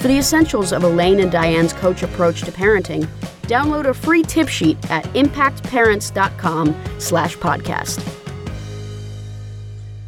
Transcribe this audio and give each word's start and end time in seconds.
For 0.00 0.08
the 0.08 0.16
essentials 0.16 0.72
of 0.72 0.82
Elaine 0.82 1.20
and 1.20 1.30
Diane's 1.30 1.74
coach 1.74 2.02
approach 2.02 2.40
to 2.44 2.50
parenting, 2.50 3.06
download 3.42 3.84
a 3.84 3.92
free 3.92 4.22
tip 4.22 4.48
sheet 4.48 4.78
at 4.90 5.04
impactparents.com 5.12 6.74
slash 6.98 7.36
podcast. 7.36 8.02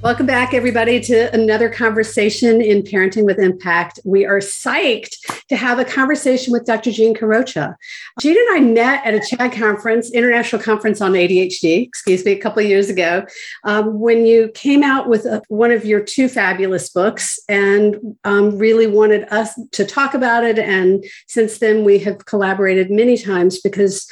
Welcome 0.01 0.25
back, 0.25 0.55
everybody, 0.55 0.99
to 1.01 1.33
another 1.35 1.69
conversation 1.69 2.63
in 2.63 2.81
Parenting 2.83 3.25
with 3.25 3.39
Impact. 3.39 4.01
We 4.03 4.25
are 4.25 4.39
psyched 4.39 5.22
to 5.53 5.57
have 5.59 5.79
a 5.79 5.85
conversation 5.85 6.51
with 6.51 6.65
Dr. 6.65 6.91
Gene 6.91 7.15
Carroccia. 7.15 7.77
Gene 8.19 8.39
and 8.39 8.57
I 8.57 8.61
met 8.61 9.05
at 9.05 9.13
a 9.13 9.19
CHADD 9.19 9.53
conference, 9.53 10.11
International 10.11 10.63
Conference 10.63 11.03
on 11.03 11.13
ADHD, 11.13 11.87
excuse 11.87 12.25
me, 12.25 12.33
a 12.33 12.39
couple 12.39 12.63
of 12.63 12.69
years 12.71 12.89
ago, 12.89 13.27
um, 13.65 14.01
when 14.01 14.25
you 14.25 14.51
came 14.55 14.83
out 14.83 15.11
with 15.11 15.27
a, 15.27 15.43
one 15.49 15.71
of 15.71 15.85
your 15.85 16.01
two 16.01 16.27
fabulous 16.27 16.89
books 16.89 17.39
and 17.51 18.17
um, 18.25 18.57
really 18.57 18.87
wanted 18.87 19.31
us 19.31 19.53
to 19.73 19.85
talk 19.85 20.15
about 20.15 20.43
it. 20.43 20.59
And 20.59 21.05
since 21.29 21.59
then, 21.59 21.85
we 21.85 21.99
have 21.99 22.25
collaborated 22.25 22.91
many 22.91 23.19
times 23.19 23.61
because 23.61 24.11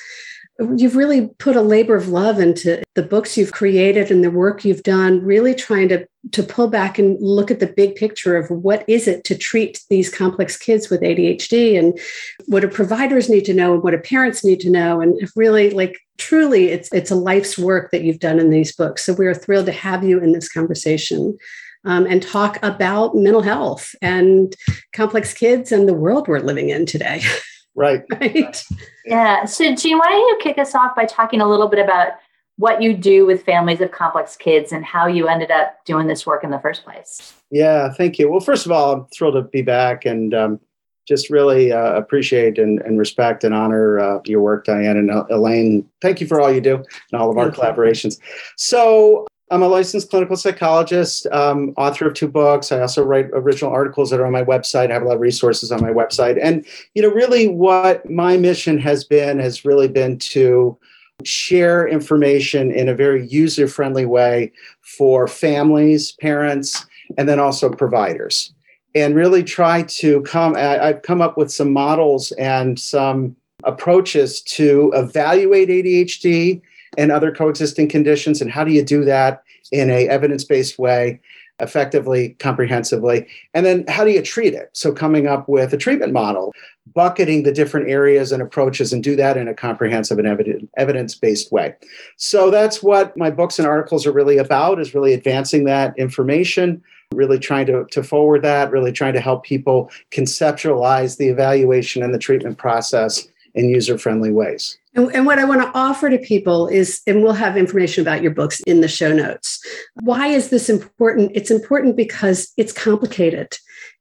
you've 0.76 0.96
really 0.96 1.28
put 1.38 1.56
a 1.56 1.62
labor 1.62 1.96
of 1.96 2.08
love 2.08 2.38
into 2.38 2.82
the 2.94 3.02
books 3.02 3.36
you've 3.36 3.52
created 3.52 4.10
and 4.10 4.22
the 4.22 4.30
work 4.30 4.64
you've 4.64 4.82
done 4.82 5.22
really 5.24 5.54
trying 5.54 5.88
to 5.88 6.06
to 6.32 6.42
pull 6.42 6.68
back 6.68 6.98
and 6.98 7.16
look 7.20 7.50
at 7.50 7.60
the 7.60 7.66
big 7.66 7.96
picture 7.96 8.36
of 8.36 8.50
what 8.50 8.84
is 8.86 9.08
it 9.08 9.24
to 9.24 9.36
treat 9.36 9.80
these 9.88 10.14
complex 10.14 10.56
kids 10.56 10.90
with 10.90 11.00
ADHD 11.00 11.78
and 11.78 11.98
what 12.46 12.60
do 12.60 12.68
providers 12.68 13.30
need 13.30 13.44
to 13.46 13.54
know 13.54 13.72
and 13.72 13.82
what 13.82 13.92
do 13.92 13.98
parents 13.98 14.44
need 14.44 14.60
to 14.60 14.70
know. 14.70 15.00
And 15.00 15.18
really 15.34 15.70
like 15.70 15.98
truly 16.18 16.68
it's 16.68 16.92
it's 16.92 17.10
a 17.10 17.16
life's 17.16 17.56
work 17.56 17.90
that 17.90 18.02
you've 18.02 18.18
done 18.18 18.38
in 18.38 18.50
these 18.50 18.74
books. 18.74 19.04
So 19.04 19.14
we're 19.14 19.34
thrilled 19.34 19.66
to 19.66 19.72
have 19.72 20.04
you 20.04 20.20
in 20.20 20.32
this 20.32 20.50
conversation 20.50 21.38
um, 21.84 22.06
and 22.06 22.22
talk 22.22 22.58
about 22.62 23.16
mental 23.16 23.42
health 23.42 23.94
and 24.02 24.54
complex 24.92 25.32
kids 25.32 25.72
and 25.72 25.88
the 25.88 25.94
world 25.94 26.28
we're 26.28 26.40
living 26.40 26.68
in 26.68 26.84
today 26.84 27.22
Right. 27.74 28.02
right. 28.20 28.64
Yeah. 29.04 29.44
So, 29.44 29.74
Gene, 29.74 29.98
why 29.98 30.08
don't 30.08 30.28
you 30.28 30.38
kick 30.40 30.58
us 30.58 30.74
off 30.74 30.94
by 30.94 31.04
talking 31.04 31.40
a 31.40 31.48
little 31.48 31.68
bit 31.68 31.78
about 31.78 32.12
what 32.56 32.82
you 32.82 32.94
do 32.94 33.24
with 33.24 33.42
families 33.42 33.80
of 33.80 33.90
complex 33.90 34.36
kids 34.36 34.70
and 34.72 34.84
how 34.84 35.06
you 35.06 35.28
ended 35.28 35.50
up 35.50 35.82
doing 35.86 36.06
this 36.06 36.26
work 36.26 36.44
in 36.44 36.50
the 36.50 36.58
first 36.58 36.84
place? 36.84 37.34
Yeah, 37.50 37.90
thank 37.92 38.18
you. 38.18 38.30
Well, 38.30 38.40
first 38.40 38.66
of 38.66 38.72
all, 38.72 38.92
I'm 38.92 39.06
thrilled 39.06 39.34
to 39.34 39.42
be 39.42 39.62
back 39.62 40.04
and 40.04 40.34
um, 40.34 40.60
just 41.08 41.30
really 41.30 41.72
uh, 41.72 41.94
appreciate 41.94 42.58
and, 42.58 42.80
and, 42.82 42.98
respect 42.98 43.44
and 43.44 43.54
honor 43.54 43.98
uh, 43.98 44.20
your 44.26 44.40
work, 44.40 44.64
Diane 44.64 44.96
and 44.96 45.10
Elaine. 45.30 45.88
Thank 46.02 46.20
you 46.20 46.26
for 46.26 46.40
all 46.40 46.52
you 46.52 46.60
do 46.60 46.76
and 46.76 47.20
all 47.20 47.30
of 47.30 47.38
our 47.38 47.50
collaborations. 47.50 48.18
So, 48.56 49.26
I'm 49.50 49.62
a 49.62 49.68
licensed 49.68 50.10
clinical 50.10 50.36
psychologist, 50.36 51.26
um, 51.32 51.74
author 51.76 52.06
of 52.06 52.14
two 52.14 52.28
books. 52.28 52.70
I 52.70 52.80
also 52.80 53.02
write 53.02 53.30
original 53.32 53.72
articles 53.72 54.10
that 54.10 54.20
are 54.20 54.26
on 54.26 54.32
my 54.32 54.44
website. 54.44 54.90
I 54.90 54.94
have 54.94 55.02
a 55.02 55.06
lot 55.06 55.16
of 55.16 55.20
resources 55.20 55.72
on 55.72 55.80
my 55.80 55.90
website. 55.90 56.38
And, 56.40 56.64
you 56.94 57.02
know, 57.02 57.08
really 57.08 57.48
what 57.48 58.08
my 58.08 58.36
mission 58.36 58.78
has 58.78 59.02
been 59.02 59.40
has 59.40 59.64
really 59.64 59.88
been 59.88 60.18
to 60.18 60.78
share 61.24 61.86
information 61.86 62.70
in 62.70 62.88
a 62.88 62.94
very 62.94 63.26
user 63.26 63.66
friendly 63.66 64.06
way 64.06 64.52
for 64.82 65.26
families, 65.26 66.12
parents, 66.12 66.86
and 67.18 67.28
then 67.28 67.40
also 67.40 67.68
providers. 67.70 68.54
And 68.94 69.16
really 69.16 69.42
try 69.42 69.82
to 69.82 70.22
come, 70.22 70.54
I've 70.56 71.02
come 71.02 71.20
up 71.20 71.36
with 71.36 71.50
some 71.50 71.72
models 71.72 72.30
and 72.32 72.78
some 72.78 73.36
approaches 73.64 74.42
to 74.42 74.92
evaluate 74.94 75.68
ADHD 75.68 76.62
and 77.00 77.10
other 77.10 77.32
coexisting 77.32 77.88
conditions 77.88 78.42
and 78.42 78.50
how 78.50 78.62
do 78.62 78.72
you 78.72 78.84
do 78.84 79.04
that 79.04 79.42
in 79.72 79.88
a 79.88 80.06
evidence-based 80.08 80.78
way 80.78 81.18
effectively 81.58 82.30
comprehensively? 82.38 83.26
And 83.54 83.64
then 83.64 83.84
how 83.88 84.04
do 84.04 84.10
you 84.10 84.20
treat 84.20 84.52
it? 84.52 84.68
So 84.74 84.92
coming 84.92 85.26
up 85.26 85.48
with 85.48 85.72
a 85.72 85.78
treatment 85.78 86.12
model 86.12 86.52
bucketing 86.94 87.44
the 87.44 87.52
different 87.52 87.88
areas 87.88 88.32
and 88.32 88.42
approaches 88.42 88.92
and 88.92 89.02
do 89.02 89.16
that 89.16 89.38
in 89.38 89.48
a 89.48 89.54
comprehensive 89.54 90.18
and 90.18 90.68
evidence-based 90.76 91.50
way. 91.50 91.74
So 92.16 92.50
that's 92.50 92.82
what 92.82 93.16
my 93.16 93.30
books 93.30 93.58
and 93.58 93.66
articles 93.66 94.06
are 94.06 94.12
really 94.12 94.36
about 94.36 94.78
is 94.78 94.94
really 94.94 95.14
advancing 95.14 95.64
that 95.64 95.98
information 95.98 96.82
really 97.12 97.40
trying 97.40 97.66
to, 97.66 97.84
to 97.90 98.04
forward 98.04 98.42
that 98.42 98.70
really 98.70 98.92
trying 98.92 99.14
to 99.14 99.20
help 99.20 99.42
people 99.42 99.90
conceptualize 100.12 101.16
the 101.16 101.28
evaluation 101.28 102.04
and 102.04 102.14
the 102.14 102.18
treatment 102.18 102.56
process 102.56 103.26
in 103.54 103.68
user-friendly 103.68 104.30
ways 104.30 104.78
and, 104.94 105.14
and, 105.14 105.24
what 105.24 105.38
I 105.38 105.44
want 105.44 105.62
to 105.62 105.70
offer 105.72 106.10
to 106.10 106.18
people 106.18 106.66
is, 106.66 107.00
and 107.06 107.22
we'll 107.22 107.32
have 107.32 107.56
information 107.56 108.02
about 108.02 108.22
your 108.22 108.32
books 108.32 108.60
in 108.60 108.80
the 108.80 108.88
show 108.88 109.12
notes. 109.12 109.64
Why 110.02 110.26
is 110.26 110.50
this 110.50 110.68
important? 110.68 111.30
It's 111.34 111.50
important 111.50 111.96
because 111.96 112.52
it's 112.56 112.72
complicated. 112.72 113.56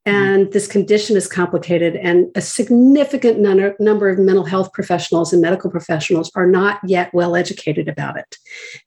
Mm-hmm. 0.07 0.17
And 0.17 0.53
this 0.53 0.65
condition 0.65 1.17
is 1.17 1.27
complicated, 1.27 1.95
and 1.97 2.27
a 2.33 2.41
significant 2.41 3.39
number 3.39 4.09
of 4.09 4.17
mental 4.17 4.45
health 4.45 4.71
professionals 4.71 5.33
and 5.33 5.41
medical 5.41 5.69
professionals 5.69 6.31
are 6.35 6.47
not 6.47 6.79
yet 6.85 7.13
well 7.13 7.35
educated 7.35 7.89
about 7.89 8.17
it. 8.17 8.37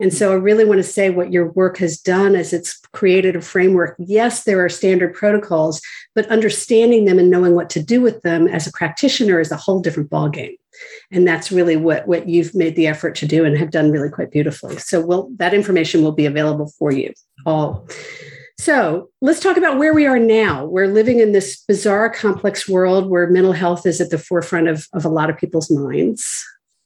And 0.00 0.10
mm-hmm. 0.10 0.16
so, 0.16 0.32
I 0.32 0.36
really 0.36 0.64
want 0.64 0.78
to 0.78 0.82
say 0.82 1.10
what 1.10 1.30
your 1.30 1.52
work 1.52 1.76
has 1.78 1.98
done 1.98 2.34
is 2.34 2.52
it's 2.52 2.80
created 2.92 3.36
a 3.36 3.42
framework. 3.42 3.94
Yes, 3.98 4.44
there 4.44 4.64
are 4.64 4.70
standard 4.70 5.14
protocols, 5.14 5.82
but 6.14 6.26
understanding 6.28 7.04
them 7.04 7.18
and 7.18 7.30
knowing 7.30 7.54
what 7.54 7.68
to 7.70 7.82
do 7.82 8.00
with 8.00 8.22
them 8.22 8.48
as 8.48 8.66
a 8.66 8.72
practitioner 8.72 9.38
is 9.38 9.52
a 9.52 9.56
whole 9.56 9.80
different 9.80 10.08
ballgame. 10.08 10.56
And 11.10 11.28
that's 11.28 11.52
really 11.52 11.76
what 11.76 12.08
what 12.08 12.26
you've 12.26 12.54
made 12.54 12.74
the 12.74 12.86
effort 12.86 13.14
to 13.16 13.26
do 13.26 13.44
and 13.44 13.56
have 13.58 13.70
done 13.70 13.90
really 13.90 14.08
quite 14.08 14.30
beautifully. 14.30 14.78
So 14.78 15.04
will 15.04 15.30
that 15.36 15.52
information 15.52 16.02
will 16.02 16.12
be 16.12 16.24
available 16.24 16.72
for 16.78 16.90
you 16.90 17.12
all 17.44 17.86
so 18.62 19.10
let's 19.20 19.40
talk 19.40 19.56
about 19.56 19.78
where 19.78 19.92
we 19.92 20.06
are 20.06 20.18
now 20.18 20.64
we're 20.64 20.86
living 20.86 21.18
in 21.20 21.32
this 21.32 21.64
bizarre 21.66 22.08
complex 22.08 22.68
world 22.68 23.10
where 23.10 23.28
mental 23.28 23.52
health 23.52 23.86
is 23.86 24.00
at 24.00 24.10
the 24.10 24.18
forefront 24.18 24.68
of, 24.68 24.86
of 24.92 25.04
a 25.04 25.08
lot 25.08 25.28
of 25.28 25.36
people's 25.36 25.70
minds 25.70 26.44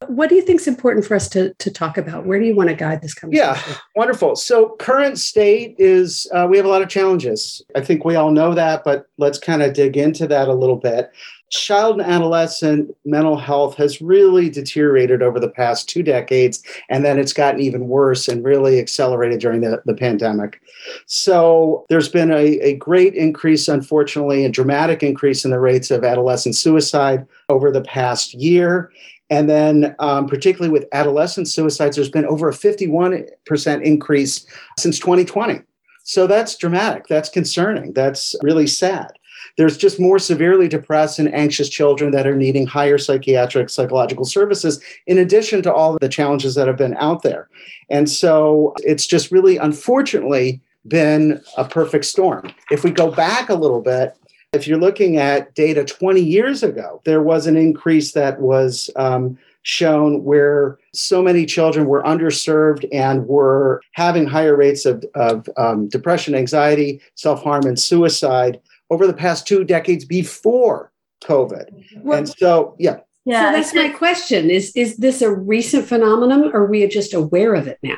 what 0.08 0.28
do 0.28 0.34
you 0.34 0.42
think 0.42 0.60
is 0.60 0.68
important 0.68 1.06
for 1.06 1.14
us 1.14 1.26
to, 1.30 1.54
to 1.54 1.70
talk 1.70 1.96
about? 1.96 2.26
Where 2.26 2.38
do 2.38 2.44
you 2.44 2.54
want 2.54 2.68
to 2.68 2.74
guide 2.74 3.00
this 3.00 3.14
conversation? 3.14 3.54
Yeah, 3.56 3.76
wonderful. 3.94 4.36
So, 4.36 4.76
current 4.78 5.18
state 5.18 5.74
is 5.78 6.30
uh, 6.34 6.46
we 6.48 6.58
have 6.58 6.66
a 6.66 6.68
lot 6.68 6.82
of 6.82 6.90
challenges. 6.90 7.62
I 7.74 7.80
think 7.80 8.04
we 8.04 8.14
all 8.14 8.30
know 8.30 8.54
that, 8.54 8.84
but 8.84 9.06
let's 9.16 9.38
kind 9.38 9.62
of 9.62 9.72
dig 9.72 9.96
into 9.96 10.26
that 10.26 10.48
a 10.48 10.54
little 10.54 10.76
bit 10.76 11.10
child 11.50 12.00
and 12.00 12.10
adolescent 12.10 12.94
mental 13.04 13.36
health 13.36 13.76
has 13.76 14.00
really 14.00 14.50
deteriorated 14.50 15.22
over 15.22 15.38
the 15.38 15.48
past 15.48 15.88
two 15.88 16.02
decades, 16.02 16.62
and 16.88 17.04
then 17.04 17.18
it's 17.18 17.32
gotten 17.32 17.60
even 17.60 17.88
worse 17.88 18.28
and 18.28 18.44
really 18.44 18.78
accelerated 18.78 19.40
during 19.40 19.60
the, 19.60 19.80
the 19.86 19.94
pandemic. 19.94 20.60
So 21.06 21.84
there's 21.88 22.08
been 22.08 22.32
a, 22.32 22.58
a 22.60 22.76
great 22.76 23.14
increase, 23.14 23.68
unfortunately, 23.68 24.44
a 24.44 24.50
dramatic 24.50 25.02
increase 25.02 25.44
in 25.44 25.50
the 25.50 25.60
rates 25.60 25.90
of 25.90 26.04
adolescent 26.04 26.56
suicide 26.56 27.26
over 27.48 27.70
the 27.70 27.82
past 27.82 28.34
year. 28.34 28.90
And 29.28 29.50
then, 29.50 29.94
um, 29.98 30.26
particularly 30.26 30.72
with 30.72 30.86
adolescent 30.92 31.48
suicides, 31.48 31.96
there's 31.96 32.08
been 32.08 32.26
over 32.26 32.48
a 32.48 32.52
51% 32.52 33.82
increase 33.82 34.46
since 34.78 34.98
2020. 35.00 35.62
So 36.04 36.28
that's 36.28 36.56
dramatic. 36.56 37.08
That's 37.08 37.28
concerning. 37.28 37.92
That's 37.92 38.36
really 38.42 38.68
sad 38.68 39.15
there's 39.56 39.76
just 39.76 39.98
more 39.98 40.18
severely 40.18 40.68
depressed 40.68 41.18
and 41.18 41.32
anxious 41.34 41.68
children 41.68 42.10
that 42.12 42.26
are 42.26 42.36
needing 42.36 42.66
higher 42.66 42.98
psychiatric 42.98 43.70
psychological 43.70 44.24
services 44.24 44.82
in 45.06 45.18
addition 45.18 45.62
to 45.62 45.72
all 45.72 45.96
the 46.00 46.08
challenges 46.08 46.54
that 46.54 46.66
have 46.68 46.76
been 46.76 46.96
out 46.98 47.22
there. 47.22 47.48
And 47.88 48.08
so 48.08 48.74
it's 48.78 49.06
just 49.06 49.30
really 49.30 49.56
unfortunately 49.56 50.60
been 50.86 51.42
a 51.56 51.64
perfect 51.64 52.04
storm. 52.04 52.52
If 52.70 52.84
we 52.84 52.90
go 52.90 53.10
back 53.10 53.48
a 53.48 53.54
little 53.54 53.80
bit 53.80 54.16
if 54.52 54.66
you're 54.66 54.78
looking 54.78 55.18
at 55.18 55.54
data 55.54 55.84
20 55.84 56.20
years 56.20 56.62
ago 56.62 57.02
there 57.04 57.20
was 57.22 57.46
an 57.46 57.56
increase 57.56 58.12
that 58.12 58.40
was 58.40 58.88
um, 58.96 59.36
shown 59.66 60.22
where 60.22 60.78
so 60.94 61.20
many 61.20 61.44
children 61.44 61.86
were 61.86 62.02
underserved 62.04 62.88
and 62.92 63.26
were 63.26 63.82
having 63.92 64.24
higher 64.24 64.56
rates 64.56 64.86
of, 64.86 65.04
of 65.16 65.48
um, 65.56 65.88
depression, 65.88 66.36
anxiety, 66.36 67.00
self 67.16 67.42
harm, 67.42 67.66
and 67.66 67.78
suicide 67.78 68.60
over 68.90 69.06
the 69.06 69.14
past 69.14 69.46
two 69.46 69.64
decades 69.64 70.04
before 70.04 70.92
COVID. 71.24 72.02
Well, 72.02 72.18
and 72.18 72.28
so, 72.28 72.76
yeah. 72.78 73.00
Yeah, 73.24 73.50
so 73.50 73.56
that's 73.56 73.74
my 73.74 73.88
question. 73.88 74.50
Is 74.50 74.70
is 74.76 74.98
this 74.98 75.20
a 75.20 75.30
recent 75.30 75.86
phenomenon 75.86 76.52
or 76.52 76.62
are 76.62 76.66
we 76.66 76.86
just 76.86 77.12
aware 77.12 77.54
of 77.54 77.66
it 77.66 77.78
now? 77.82 77.96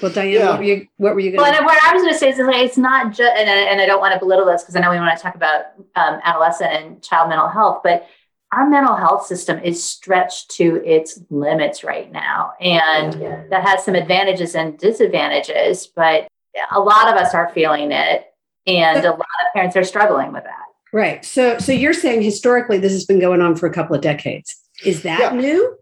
Well, 0.00 0.10
Diane, 0.10 0.32
yeah. 0.32 0.50
what 0.50 0.58
were 0.58 0.64
you 0.64 0.86
what 0.96 1.14
were 1.14 1.20
you 1.20 1.30
going 1.32 1.42
well, 1.42 1.64
what 1.64 1.78
I 1.84 1.92
was 1.92 2.02
going 2.02 2.14
to 2.14 2.18
say 2.18 2.30
is 2.30 2.38
like, 2.38 2.64
it's 2.64 2.78
not 2.78 3.08
just, 3.08 3.36
and, 3.36 3.48
and 3.48 3.80
I 3.80 3.86
don't 3.86 4.00
want 4.00 4.14
to 4.14 4.18
belittle 4.18 4.46
this 4.46 4.62
because 4.62 4.76
I 4.76 4.80
know 4.80 4.90
we 4.90 4.96
want 4.96 5.14
to 5.16 5.22
talk 5.22 5.34
about 5.34 5.64
um, 5.96 6.20
adolescent 6.24 6.72
and 6.72 7.02
child 7.02 7.28
mental 7.28 7.48
health, 7.48 7.82
but 7.84 8.06
our 8.52 8.68
mental 8.68 8.96
health 8.96 9.26
system 9.26 9.58
is 9.60 9.82
stretched 9.82 10.50
to 10.52 10.82
its 10.84 11.20
limits 11.30 11.84
right 11.84 12.10
now. 12.10 12.52
And 12.60 13.20
yeah. 13.20 13.42
that 13.50 13.66
has 13.66 13.84
some 13.84 13.94
advantages 13.94 14.54
and 14.54 14.78
disadvantages, 14.78 15.86
but 15.86 16.26
a 16.72 16.80
lot 16.80 17.08
of 17.08 17.14
us 17.14 17.34
are 17.34 17.50
feeling 17.50 17.92
it. 17.92 18.26
And 18.66 19.04
a 19.04 19.10
lot 19.10 19.20
of 19.20 19.52
parents 19.54 19.76
are 19.76 19.84
struggling 19.84 20.32
with 20.32 20.44
that. 20.44 20.64
Right. 20.92 21.24
So 21.24 21.58
so 21.58 21.72
you're 21.72 21.92
saying 21.92 22.22
historically 22.22 22.78
this 22.78 22.92
has 22.92 23.04
been 23.04 23.20
going 23.20 23.40
on 23.40 23.56
for 23.56 23.66
a 23.66 23.72
couple 23.72 23.94
of 23.94 24.02
decades. 24.02 24.56
Is 24.84 25.02
that 25.02 25.34
yeah. 25.34 25.40
new? 25.40 25.76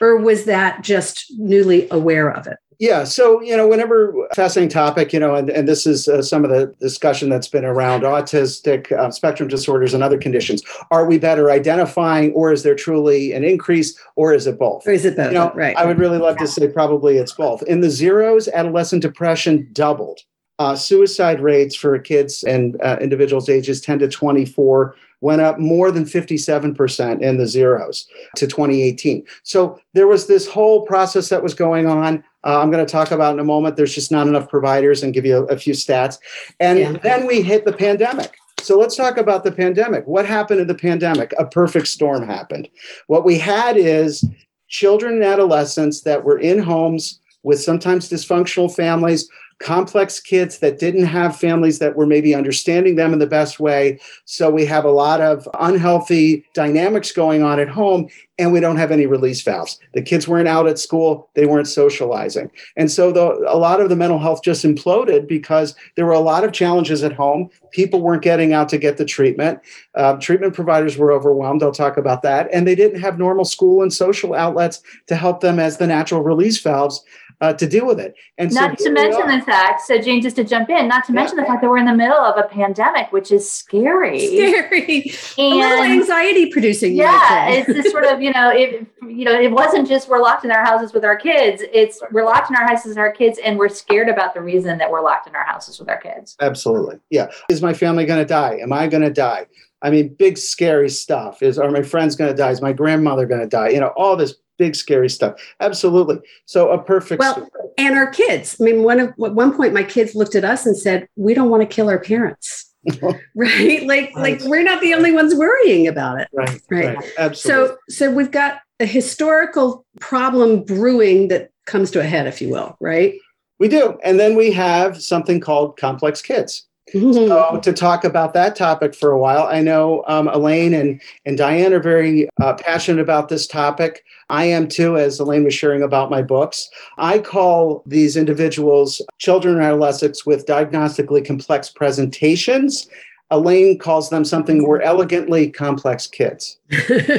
Or 0.00 0.16
was 0.16 0.44
that 0.44 0.82
just 0.82 1.32
newly 1.38 1.88
aware 1.90 2.30
of 2.30 2.46
it? 2.46 2.58
Yeah. 2.78 3.04
So, 3.04 3.40
you 3.40 3.56
know, 3.56 3.68
whenever 3.68 4.12
fascinating 4.34 4.68
topic, 4.68 5.12
you 5.12 5.20
know, 5.20 5.36
and, 5.36 5.48
and 5.48 5.68
this 5.68 5.86
is 5.86 6.08
uh, 6.08 6.20
some 6.20 6.44
of 6.44 6.50
the 6.50 6.74
discussion 6.80 7.28
that's 7.28 7.46
been 7.46 7.64
around 7.64 8.02
autistic 8.02 8.90
uh, 8.90 9.08
spectrum 9.12 9.48
disorders 9.48 9.94
and 9.94 10.02
other 10.02 10.18
conditions. 10.18 10.62
Are 10.90 11.06
we 11.06 11.16
better 11.16 11.52
identifying, 11.52 12.32
or 12.32 12.52
is 12.52 12.64
there 12.64 12.74
truly 12.74 13.32
an 13.34 13.44
increase, 13.44 13.96
or 14.16 14.34
is 14.34 14.48
it 14.48 14.58
both? 14.58 14.84
Or 14.84 14.90
is 14.90 15.04
it 15.04 15.16
both? 15.16 15.28
You 15.28 15.38
know, 15.38 15.52
right. 15.54 15.76
I 15.76 15.86
would 15.86 16.00
really 16.00 16.18
love 16.18 16.38
to 16.38 16.46
say 16.48 16.66
probably 16.66 17.18
it's 17.18 17.34
both. 17.34 17.62
In 17.62 17.82
the 17.82 17.90
zeros, 17.90 18.48
adolescent 18.48 19.02
depression 19.02 19.68
doubled. 19.72 20.18
Uh, 20.62 20.76
suicide 20.76 21.40
rates 21.40 21.74
for 21.74 21.98
kids 21.98 22.44
and 22.44 22.80
uh, 22.84 22.96
individuals 23.00 23.48
ages 23.48 23.80
10 23.80 23.98
to 23.98 24.06
24 24.06 24.94
went 25.20 25.42
up 25.42 25.58
more 25.58 25.90
than 25.90 26.04
57% 26.04 27.20
in 27.20 27.36
the 27.36 27.48
zeros 27.48 28.06
to 28.36 28.46
2018. 28.46 29.26
So 29.42 29.80
there 29.94 30.06
was 30.06 30.28
this 30.28 30.46
whole 30.46 30.82
process 30.82 31.30
that 31.30 31.42
was 31.42 31.52
going 31.52 31.88
on. 31.88 32.22
Uh, 32.44 32.60
I'm 32.60 32.70
going 32.70 32.86
to 32.86 32.90
talk 32.90 33.10
about 33.10 33.34
in 33.34 33.40
a 33.40 33.44
moment. 33.44 33.74
There's 33.74 33.92
just 33.92 34.12
not 34.12 34.28
enough 34.28 34.48
providers 34.48 35.02
and 35.02 35.12
give 35.12 35.26
you 35.26 35.38
a, 35.38 35.44
a 35.46 35.58
few 35.58 35.74
stats. 35.74 36.18
And 36.60 36.78
yeah. 36.78 36.92
then 36.92 37.26
we 37.26 37.42
hit 37.42 37.64
the 37.64 37.72
pandemic. 37.72 38.36
So 38.60 38.78
let's 38.78 38.94
talk 38.94 39.16
about 39.16 39.42
the 39.42 39.50
pandemic. 39.50 40.06
What 40.06 40.26
happened 40.26 40.60
in 40.60 40.68
the 40.68 40.76
pandemic? 40.76 41.34
A 41.40 41.44
perfect 41.44 41.88
storm 41.88 42.24
happened. 42.24 42.68
What 43.08 43.24
we 43.24 43.36
had 43.36 43.76
is 43.76 44.24
children 44.68 45.14
and 45.14 45.24
adolescents 45.24 46.02
that 46.02 46.22
were 46.22 46.38
in 46.38 46.60
homes 46.60 47.18
with 47.42 47.60
sometimes 47.60 48.08
dysfunctional 48.08 48.72
families 48.72 49.28
complex 49.62 50.18
kids 50.20 50.58
that 50.58 50.78
didn't 50.78 51.04
have 51.04 51.36
families 51.36 51.78
that 51.78 51.96
were 51.96 52.06
maybe 52.06 52.34
understanding 52.34 52.96
them 52.96 53.12
in 53.12 53.18
the 53.20 53.26
best 53.26 53.60
way. 53.60 53.98
So 54.24 54.50
we 54.50 54.66
have 54.66 54.84
a 54.84 54.90
lot 54.90 55.20
of 55.20 55.48
unhealthy 55.60 56.44
dynamics 56.52 57.12
going 57.12 57.42
on 57.42 57.60
at 57.60 57.68
home, 57.68 58.08
and 58.38 58.52
we 58.52 58.60
don't 58.60 58.76
have 58.76 58.90
any 58.90 59.06
release 59.06 59.40
valves. 59.40 59.78
The 59.94 60.02
kids 60.02 60.26
weren't 60.26 60.48
out 60.48 60.66
at 60.66 60.78
school, 60.78 61.30
they 61.34 61.46
weren't 61.46 61.68
socializing. 61.68 62.50
And 62.76 62.90
so 62.90 63.12
the, 63.12 63.28
a 63.48 63.56
lot 63.56 63.80
of 63.80 63.88
the 63.88 63.96
mental 63.96 64.18
health 64.18 64.42
just 64.42 64.64
imploded 64.64 65.28
because 65.28 65.76
there 65.94 66.06
were 66.06 66.12
a 66.12 66.18
lot 66.18 66.42
of 66.42 66.52
challenges 66.52 67.04
at 67.04 67.12
home. 67.12 67.48
People 67.70 68.02
weren't 68.02 68.22
getting 68.22 68.52
out 68.52 68.68
to 68.70 68.78
get 68.78 68.96
the 68.96 69.04
treatment. 69.04 69.60
Uh, 69.94 70.14
treatment 70.14 70.54
providers 70.54 70.96
were 70.96 71.12
overwhelmed. 71.12 71.62
I'll 71.62 71.72
talk 71.72 71.96
about 71.96 72.22
that. 72.22 72.48
And 72.52 72.66
they 72.66 72.74
didn't 72.74 73.00
have 73.00 73.18
normal 73.18 73.44
school 73.44 73.82
and 73.82 73.92
social 73.92 74.34
outlets 74.34 74.82
to 75.06 75.14
help 75.14 75.40
them 75.40 75.58
as 75.58 75.76
the 75.76 75.86
natural 75.86 76.22
release 76.22 76.60
valves 76.60 77.04
uh, 77.42 77.52
to 77.52 77.66
deal 77.66 77.84
with 77.84 77.98
it. 77.98 78.14
And 78.38 78.54
not 78.54 78.78
so 78.78 78.86
to 78.86 78.92
mention 78.92 79.26
the 79.26 79.44
fact, 79.44 79.82
so 79.82 80.00
Jane, 80.00 80.22
just 80.22 80.36
to 80.36 80.44
jump 80.44 80.70
in, 80.70 80.86
not 80.86 81.04
to 81.06 81.12
mention 81.12 81.36
the 81.36 81.42
fact 81.42 81.60
that 81.60 81.68
we're 81.68 81.78
in 81.78 81.86
the 81.86 81.94
middle 81.94 82.16
of 82.16 82.38
a 82.38 82.48
pandemic, 82.48 83.10
which 83.12 83.32
is 83.32 83.50
scary, 83.50 84.28
scary, 84.28 85.12
and 85.36 85.54
a 85.54 85.58
little 85.58 85.84
anxiety 85.84 86.50
producing. 86.50 86.94
Yeah, 86.94 87.48
it's 87.48 87.66
this 87.66 87.90
sort 87.90 88.04
of 88.04 88.22
you 88.22 88.32
know, 88.32 88.50
it 88.50 88.86
you 89.02 89.24
know, 89.24 89.38
it 89.38 89.50
wasn't 89.50 89.88
just 89.88 90.08
we're 90.08 90.22
locked 90.22 90.44
in 90.44 90.52
our 90.52 90.64
houses 90.64 90.92
with 90.92 91.04
our 91.04 91.16
kids. 91.16 91.62
It's 91.72 92.00
we're 92.12 92.24
locked 92.24 92.48
in 92.48 92.56
our 92.56 92.66
houses 92.66 92.90
with 92.90 92.98
our 92.98 93.12
kids, 93.12 93.40
and 93.44 93.58
we're 93.58 93.68
scared 93.68 94.08
about 94.08 94.34
the 94.34 94.40
reason 94.40 94.78
that 94.78 94.88
we're 94.88 95.02
locked 95.02 95.26
in 95.26 95.34
our 95.34 95.44
houses 95.44 95.80
with 95.80 95.88
our 95.88 96.00
kids. 96.00 96.36
Absolutely, 96.40 97.00
yeah. 97.10 97.28
Is 97.48 97.60
my 97.60 97.74
family 97.74 98.06
going 98.06 98.20
to 98.20 98.24
die? 98.24 98.58
Am 98.62 98.72
I 98.72 98.86
going 98.86 99.02
to 99.02 99.10
die? 99.10 99.46
I 99.82 99.90
mean, 99.90 100.14
big 100.14 100.38
scary 100.38 100.88
stuff. 100.88 101.42
Is 101.42 101.58
are 101.58 101.72
my 101.72 101.82
friends 101.82 102.14
going 102.14 102.30
to 102.30 102.36
die? 102.36 102.52
Is 102.52 102.62
my 102.62 102.72
grandmother 102.72 103.26
going 103.26 103.40
to 103.40 103.48
die? 103.48 103.70
You 103.70 103.80
know, 103.80 103.92
all 103.96 104.16
this 104.16 104.36
big 104.62 104.76
scary 104.76 105.10
stuff. 105.10 105.34
Absolutely. 105.58 106.20
So 106.44 106.70
a 106.70 106.80
perfect 106.80 107.18
well 107.18 107.34
story. 107.34 107.48
and 107.78 107.96
our 107.96 108.06
kids. 108.06 108.56
I 108.60 108.64
mean 108.64 108.84
one 108.84 109.00
of 109.00 109.08
at 109.08 109.34
one 109.34 109.56
point 109.56 109.74
my 109.74 109.82
kids 109.82 110.14
looked 110.14 110.36
at 110.36 110.44
us 110.44 110.66
and 110.66 110.78
said 110.78 111.08
we 111.16 111.34
don't 111.34 111.50
want 111.50 111.62
to 111.62 111.66
kill 111.66 111.90
our 111.90 111.98
parents. 111.98 112.72
Right? 113.34 113.82
Like 113.84 114.12
right. 114.14 114.16
like 114.16 114.40
we're 114.42 114.62
not 114.62 114.80
the 114.80 114.94
only 114.94 115.12
ones 115.12 115.34
worrying 115.34 115.88
about 115.88 116.20
it. 116.20 116.28
Right 116.32 116.60
right, 116.70 116.96
right. 116.96 117.12
absolutely. 117.18 117.68
so 117.68 117.76
so 117.88 118.10
we've 118.12 118.30
got 118.30 118.60
a 118.78 118.86
historical 118.86 119.84
problem 120.00 120.62
brewing 120.64 121.28
that 121.28 121.50
comes 121.66 121.90
to 121.92 122.00
a 122.00 122.04
head 122.04 122.28
if 122.28 122.40
you 122.40 122.48
will 122.50 122.76
right? 122.80 123.14
We 123.58 123.68
do. 123.68 123.98
And 124.04 124.18
then 124.18 124.36
we 124.36 124.52
have 124.52 125.00
something 125.02 125.40
called 125.40 125.76
complex 125.76 126.22
kids 126.22 126.66
so 126.92 127.60
to 127.62 127.72
talk 127.72 128.04
about 128.04 128.34
that 128.34 128.56
topic 128.56 128.94
for 128.94 129.10
a 129.10 129.18
while, 129.18 129.46
I 129.46 129.60
know 129.60 130.04
um, 130.06 130.28
Elaine 130.28 130.74
and, 130.74 131.00
and 131.24 131.38
Diane 131.38 131.72
are 131.72 131.80
very 131.80 132.28
uh, 132.40 132.54
passionate 132.54 133.00
about 133.00 133.28
this 133.28 133.46
topic. 133.46 134.04
I 134.28 134.44
am 134.44 134.68
too, 134.68 134.96
as 134.96 135.18
Elaine 135.18 135.44
was 135.44 135.54
sharing 135.54 135.82
about 135.82 136.10
my 136.10 136.22
books. 136.22 136.68
I 136.98 137.18
call 137.18 137.82
these 137.86 138.16
individuals 138.16 139.00
children 139.18 139.56
and 139.56 139.64
adolescents 139.64 140.26
with 140.26 140.46
diagnostically 140.46 141.24
complex 141.24 141.70
presentations 141.70 142.88
Elaine 143.32 143.78
calls 143.78 144.10
them 144.10 144.26
something 144.26 144.60
more 144.60 144.82
elegantly 144.82 145.50
complex 145.50 146.06
kids. 146.06 146.58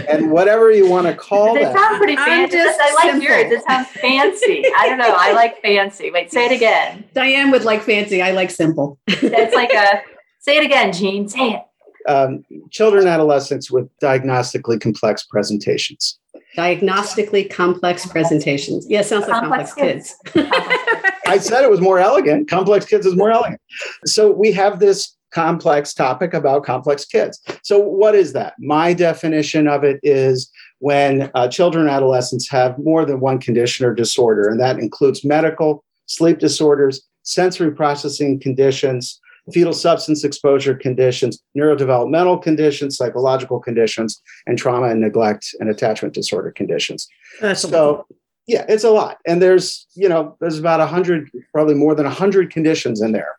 and 0.07 0.29
whatever 0.31 0.71
you 0.71 0.87
want 0.87 1.07
to 1.07 1.15
call 1.15 1.55
they 1.55 1.63
them. 1.63 1.73
They 1.73 1.79
sound 1.79 1.97
pretty 1.97 2.15
fancy. 2.15 2.59
I 2.59 2.93
like 2.93 3.03
simple. 3.03 3.23
yours. 3.23 3.51
It 3.51 3.63
sounds 3.67 3.87
fancy. 3.87 4.63
I 4.77 4.89
don't 4.89 4.99
know. 4.99 5.15
I 5.17 5.33
like 5.33 5.59
fancy. 5.63 6.11
Wait, 6.11 6.31
say 6.31 6.45
it 6.45 6.51
again. 6.51 7.03
Diane 7.15 7.49
would 7.49 7.63
like 7.63 7.81
fancy. 7.81 8.21
I 8.21 8.29
like 8.31 8.51
simple. 8.51 8.99
It's 9.07 9.55
like 9.55 9.73
a 9.73 10.03
say 10.39 10.57
it 10.57 10.63
again, 10.63 10.93
Gene. 10.93 11.27
Say 11.27 11.53
it. 11.53 11.61
Um, 12.07 12.45
children 12.69 13.07
adolescents 13.07 13.71
with 13.71 13.89
diagnostically 13.99 14.79
complex 14.79 15.23
presentations. 15.23 16.19
Diagnostically 16.55 17.49
complex 17.49 18.05
presentations. 18.05 18.85
Yeah, 18.87 19.01
sounds 19.01 19.27
like 19.27 19.39
complex, 19.39 19.73
complex 19.73 20.15
kids. 20.23 20.33
kids. 20.33 20.49
I 21.25 21.39
said 21.39 21.63
it 21.63 21.71
was 21.71 21.81
more 21.81 21.97
elegant. 21.97 22.49
Complex 22.49 22.85
kids 22.85 23.07
is 23.07 23.15
more 23.15 23.31
elegant. 23.31 23.59
So 24.05 24.31
we 24.31 24.51
have 24.51 24.79
this 24.79 25.15
complex 25.33 25.93
topic 25.93 26.33
about 26.33 26.63
complex 26.63 27.05
kids. 27.05 27.41
So, 27.63 27.79
what 27.79 28.15
is 28.15 28.33
that? 28.33 28.53
My 28.59 28.93
definition 28.93 29.67
of 29.67 29.83
it 29.83 29.99
is 30.03 30.49
when 30.79 31.31
uh, 31.33 31.47
children 31.47 31.87
and 31.87 31.95
adolescents 31.95 32.49
have 32.49 32.77
more 32.77 33.05
than 33.05 33.19
one 33.19 33.39
condition 33.39 33.85
or 33.85 33.93
disorder, 33.93 34.47
and 34.47 34.59
that 34.59 34.79
includes 34.79 35.25
medical, 35.25 35.83
sleep 36.05 36.39
disorders, 36.39 37.01
sensory 37.23 37.71
processing 37.71 38.39
conditions, 38.39 39.19
fetal 39.51 39.73
substance 39.73 40.23
exposure 40.23 40.75
conditions, 40.75 41.41
neurodevelopmental 41.57 42.41
conditions, 42.41 42.97
psychological 42.97 43.59
conditions, 43.59 44.21
and 44.45 44.57
trauma 44.57 44.87
and 44.87 45.01
neglect 45.01 45.55
and 45.59 45.69
attachment 45.69 46.13
disorder 46.13 46.51
conditions. 46.51 47.07
That's 47.41 47.61
so, 47.61 48.05
yeah, 48.47 48.65
it's 48.69 48.83
a 48.83 48.89
lot. 48.89 49.17
And 49.25 49.41
there's, 49.41 49.87
you 49.95 50.07
know, 50.07 50.37
there's 50.39 50.59
about 50.59 50.79
a 50.79 50.85
hundred, 50.85 51.29
probably 51.53 51.75
more 51.75 51.95
than 51.95 52.05
a 52.05 52.09
hundred 52.09 52.51
conditions 52.51 53.01
in 53.01 53.11
there 53.11 53.35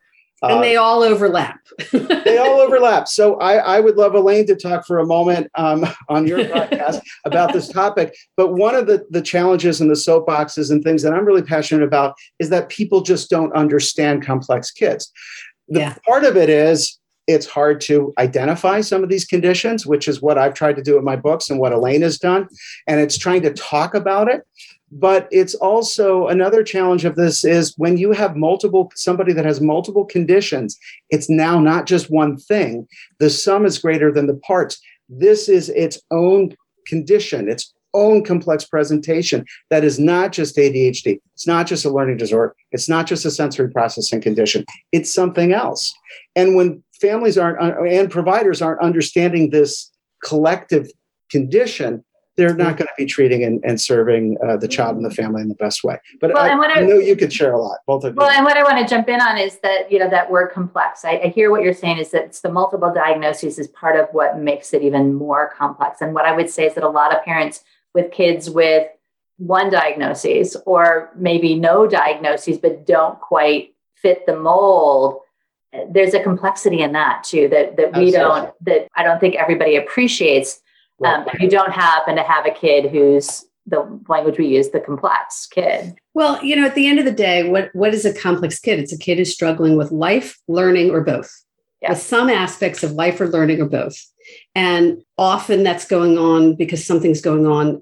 and 0.50 0.62
they 0.62 0.76
uh, 0.76 0.82
all 0.82 1.02
overlap. 1.02 1.60
they 1.92 2.38
all 2.38 2.60
overlap. 2.60 3.08
So 3.08 3.36
I, 3.36 3.56
I, 3.56 3.80
would 3.80 3.96
love 3.96 4.14
Elaine 4.14 4.46
to 4.46 4.56
talk 4.56 4.86
for 4.86 4.98
a 4.98 5.06
moment 5.06 5.50
um, 5.54 5.86
on 6.08 6.26
your 6.26 6.38
podcast 6.44 7.00
about 7.24 7.52
this 7.52 7.68
topic. 7.68 8.14
But 8.36 8.54
one 8.54 8.74
of 8.74 8.86
the, 8.86 9.04
the 9.10 9.22
challenges 9.22 9.80
and 9.80 9.90
the 9.90 9.94
soapboxes 9.94 10.70
and 10.70 10.82
things 10.82 11.02
that 11.02 11.12
I'm 11.12 11.24
really 11.24 11.42
passionate 11.42 11.84
about 11.84 12.14
is 12.38 12.50
that 12.50 12.68
people 12.68 13.00
just 13.00 13.30
don't 13.30 13.52
understand 13.54 14.24
complex 14.24 14.70
kids. 14.70 15.12
The 15.68 15.80
yeah. 15.80 15.96
part 16.06 16.24
of 16.24 16.36
it 16.36 16.48
is 16.48 16.98
it's 17.26 17.46
hard 17.46 17.80
to 17.82 18.12
identify 18.18 18.80
some 18.80 19.02
of 19.02 19.08
these 19.08 19.24
conditions, 19.24 19.86
which 19.86 20.08
is 20.08 20.20
what 20.20 20.36
I've 20.36 20.54
tried 20.54 20.76
to 20.76 20.82
do 20.82 20.98
in 20.98 21.04
my 21.04 21.16
books 21.16 21.48
and 21.48 21.58
what 21.58 21.72
Elaine 21.72 22.02
has 22.02 22.18
done. 22.18 22.48
And 22.86 23.00
it's 23.00 23.16
trying 23.16 23.42
to 23.42 23.52
talk 23.52 23.94
about 23.94 24.28
it 24.28 24.42
but 24.94 25.26
it's 25.32 25.56
also 25.56 26.28
another 26.28 26.62
challenge 26.62 27.04
of 27.04 27.16
this 27.16 27.44
is 27.44 27.74
when 27.76 27.98
you 27.98 28.12
have 28.12 28.36
multiple 28.36 28.90
somebody 28.94 29.32
that 29.32 29.44
has 29.44 29.60
multiple 29.60 30.04
conditions 30.04 30.78
it's 31.10 31.28
now 31.28 31.58
not 31.58 31.86
just 31.86 32.10
one 32.10 32.36
thing. 32.36 32.86
The 33.18 33.28
sum 33.28 33.66
is 33.66 33.78
greater 33.78 34.12
than 34.12 34.28
the 34.28 34.36
parts. 34.36 34.80
This 35.08 35.48
is 35.48 35.68
its 35.70 36.00
own 36.10 36.54
condition 36.86 37.48
its 37.48 37.74
own 37.92 38.24
complex 38.24 38.64
presentation 38.64 39.44
that 39.70 39.84
is 39.84 39.98
not 39.98 40.32
just 40.32 40.56
ADHD 40.56 41.18
it's 41.34 41.46
not 41.46 41.66
just 41.66 41.84
a 41.84 41.90
learning 41.90 42.16
disorder. 42.16 42.54
It's 42.70 42.88
not 42.88 43.06
just 43.06 43.24
a 43.24 43.30
sensory 43.30 43.70
processing 43.70 44.20
condition. 44.20 44.64
It's 44.92 45.12
something 45.12 45.52
else. 45.52 45.92
And 46.36 46.54
when 46.54 46.82
families 47.00 47.36
aren't 47.36 47.60
uh, 47.60 47.82
and 47.82 48.10
providers 48.10 48.62
aren't 48.62 48.80
understanding 48.80 49.50
this 49.50 49.90
collective 50.22 50.88
condition 51.30 52.04
they're 52.36 52.54
not 52.54 52.76
going 52.76 52.86
to 52.88 52.92
be 52.96 53.06
treating 53.06 53.44
and, 53.44 53.60
and 53.64 53.80
serving 53.80 54.36
uh, 54.44 54.56
the 54.56 54.66
child 54.66 54.96
and 54.96 55.04
the 55.04 55.10
family 55.10 55.40
in 55.42 55.48
the 55.48 55.54
best 55.54 55.84
way. 55.84 55.98
But 56.20 56.32
Well, 56.34 56.42
I, 56.42 56.48
and 56.48 56.58
what 56.58 56.70
I 56.70 56.80
I- 56.80 56.84
know 56.84 56.98
you 56.98 57.14
could 57.16 57.32
share 57.32 57.52
a 57.52 57.60
lot, 57.60 57.78
both 57.86 58.04
of 58.04 58.16
Well, 58.16 58.30
you. 58.30 58.36
and 58.36 58.44
what 58.44 58.56
I 58.56 58.62
want 58.62 58.78
to 58.78 58.92
jump 58.92 59.08
in 59.08 59.20
on 59.20 59.38
is 59.38 59.58
that, 59.58 59.90
you 59.92 59.98
know, 59.98 60.10
that 60.10 60.30
word 60.30 60.48
complex. 60.52 61.04
I, 61.04 61.18
I 61.24 61.28
hear 61.28 61.50
what 61.50 61.62
you're 61.62 61.72
saying 61.74 61.98
is 61.98 62.10
that 62.10 62.24
it's 62.24 62.40
the 62.40 62.50
multiple 62.50 62.92
diagnoses 62.92 63.58
is 63.58 63.68
part 63.68 63.96
of 63.98 64.08
what 64.12 64.38
makes 64.38 64.74
it 64.74 64.82
even 64.82 65.14
more 65.14 65.52
complex. 65.56 66.00
And 66.00 66.12
what 66.14 66.24
I 66.24 66.32
would 66.34 66.50
say 66.50 66.66
is 66.66 66.74
that 66.74 66.84
a 66.84 66.88
lot 66.88 67.14
of 67.16 67.22
parents 67.24 67.62
with 67.94 68.10
kids 68.10 68.50
with 68.50 68.88
one 69.38 69.70
diagnosis 69.70 70.56
or 70.66 71.10
maybe 71.16 71.54
no 71.54 71.86
diagnoses, 71.86 72.58
but 72.58 72.86
don't 72.86 73.20
quite 73.20 73.74
fit 73.94 74.26
the 74.26 74.36
mold, 74.36 75.20
there's 75.90 76.14
a 76.14 76.22
complexity 76.22 76.80
in 76.82 76.92
that 76.92 77.24
too 77.24 77.48
that, 77.48 77.76
that 77.76 77.96
we 77.96 78.06
Absolutely. 78.06 78.10
don't, 78.12 78.54
that 78.64 78.88
I 78.94 79.02
don't 79.02 79.18
think 79.18 79.34
everybody 79.34 79.76
appreciates. 79.76 80.60
Um, 81.04 81.24
if 81.32 81.40
you 81.40 81.48
don't 81.48 81.72
happen 81.72 82.16
to 82.16 82.22
have 82.22 82.46
a 82.46 82.50
kid 82.50 82.90
who's 82.90 83.44
the 83.66 84.00
language 84.08 84.38
we 84.38 84.48
use, 84.48 84.70
the 84.70 84.80
complex 84.80 85.46
kid. 85.46 85.94
Well, 86.12 86.42
you 86.44 86.54
know, 86.54 86.66
at 86.66 86.74
the 86.74 86.86
end 86.86 86.98
of 86.98 87.04
the 87.04 87.12
day, 87.12 87.48
what, 87.48 87.70
what 87.74 87.94
is 87.94 88.04
a 88.04 88.12
complex 88.12 88.58
kid? 88.58 88.78
It's 88.78 88.92
a 88.92 88.98
kid 88.98 89.18
who's 89.18 89.32
struggling 89.32 89.76
with 89.76 89.90
life, 89.90 90.38
learning, 90.48 90.90
or 90.90 91.02
both. 91.02 91.32
Yeah. 91.80 91.90
With 91.90 92.00
some 92.00 92.28
aspects 92.28 92.82
of 92.82 92.92
life 92.92 93.20
or 93.20 93.28
learning 93.28 93.60
or 93.60 93.66
both. 93.66 93.96
And 94.54 95.02
often 95.18 95.62
that's 95.62 95.86
going 95.86 96.18
on 96.18 96.56
because 96.56 96.86
something's 96.86 97.20
going 97.20 97.46
on, 97.46 97.80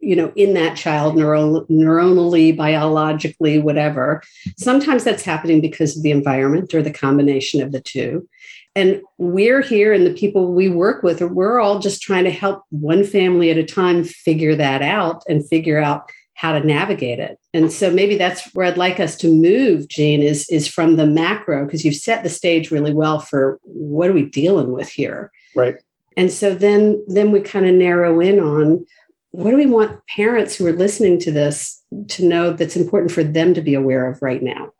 you 0.00 0.16
know, 0.16 0.32
in 0.34 0.54
that 0.54 0.76
child, 0.76 1.16
neuro- 1.16 1.66
neuronally, 1.66 2.54
biologically, 2.56 3.58
whatever. 3.58 4.22
Sometimes 4.58 5.04
that's 5.04 5.22
happening 5.22 5.60
because 5.60 5.96
of 5.96 6.02
the 6.02 6.10
environment 6.10 6.74
or 6.74 6.82
the 6.82 6.92
combination 6.92 7.62
of 7.62 7.72
the 7.72 7.80
two. 7.80 8.28
And 8.74 9.02
we're 9.18 9.60
here, 9.60 9.92
and 9.92 10.06
the 10.06 10.14
people 10.14 10.52
we 10.52 10.68
work 10.68 11.02
with, 11.02 11.20
we're 11.20 11.60
all 11.60 11.78
just 11.78 12.00
trying 12.00 12.24
to 12.24 12.30
help 12.30 12.64
one 12.70 13.04
family 13.04 13.50
at 13.50 13.58
a 13.58 13.64
time 13.64 14.02
figure 14.02 14.56
that 14.56 14.80
out 14.80 15.22
and 15.28 15.46
figure 15.46 15.78
out 15.78 16.10
how 16.34 16.58
to 16.58 16.66
navigate 16.66 17.18
it. 17.18 17.38
And 17.52 17.70
so 17.70 17.90
maybe 17.90 18.16
that's 18.16 18.52
where 18.54 18.66
I'd 18.66 18.78
like 18.78 18.98
us 18.98 19.16
to 19.18 19.28
move, 19.28 19.88
Gene, 19.88 20.22
is, 20.22 20.48
is 20.48 20.66
from 20.66 20.96
the 20.96 21.06
macro, 21.06 21.64
because 21.64 21.84
you've 21.84 21.96
set 21.96 22.22
the 22.22 22.30
stage 22.30 22.70
really 22.70 22.94
well 22.94 23.20
for 23.20 23.60
what 23.62 24.08
are 24.08 24.14
we 24.14 24.24
dealing 24.24 24.72
with 24.72 24.88
here. 24.88 25.30
Right. 25.54 25.76
And 26.16 26.30
so 26.30 26.54
then 26.54 27.04
then 27.08 27.30
we 27.30 27.40
kind 27.40 27.66
of 27.66 27.74
narrow 27.74 28.20
in 28.20 28.40
on 28.40 28.86
what 29.30 29.50
do 29.50 29.56
we 29.56 29.66
want 29.66 30.04
parents 30.08 30.56
who 30.56 30.66
are 30.66 30.72
listening 30.72 31.18
to 31.20 31.30
this 31.30 31.82
to 32.08 32.26
know 32.26 32.52
that's 32.52 32.76
important 32.76 33.12
for 33.12 33.22
them 33.24 33.54
to 33.54 33.62
be 33.62 33.74
aware 33.74 34.10
of 34.10 34.20
right 34.20 34.42
now. 34.42 34.72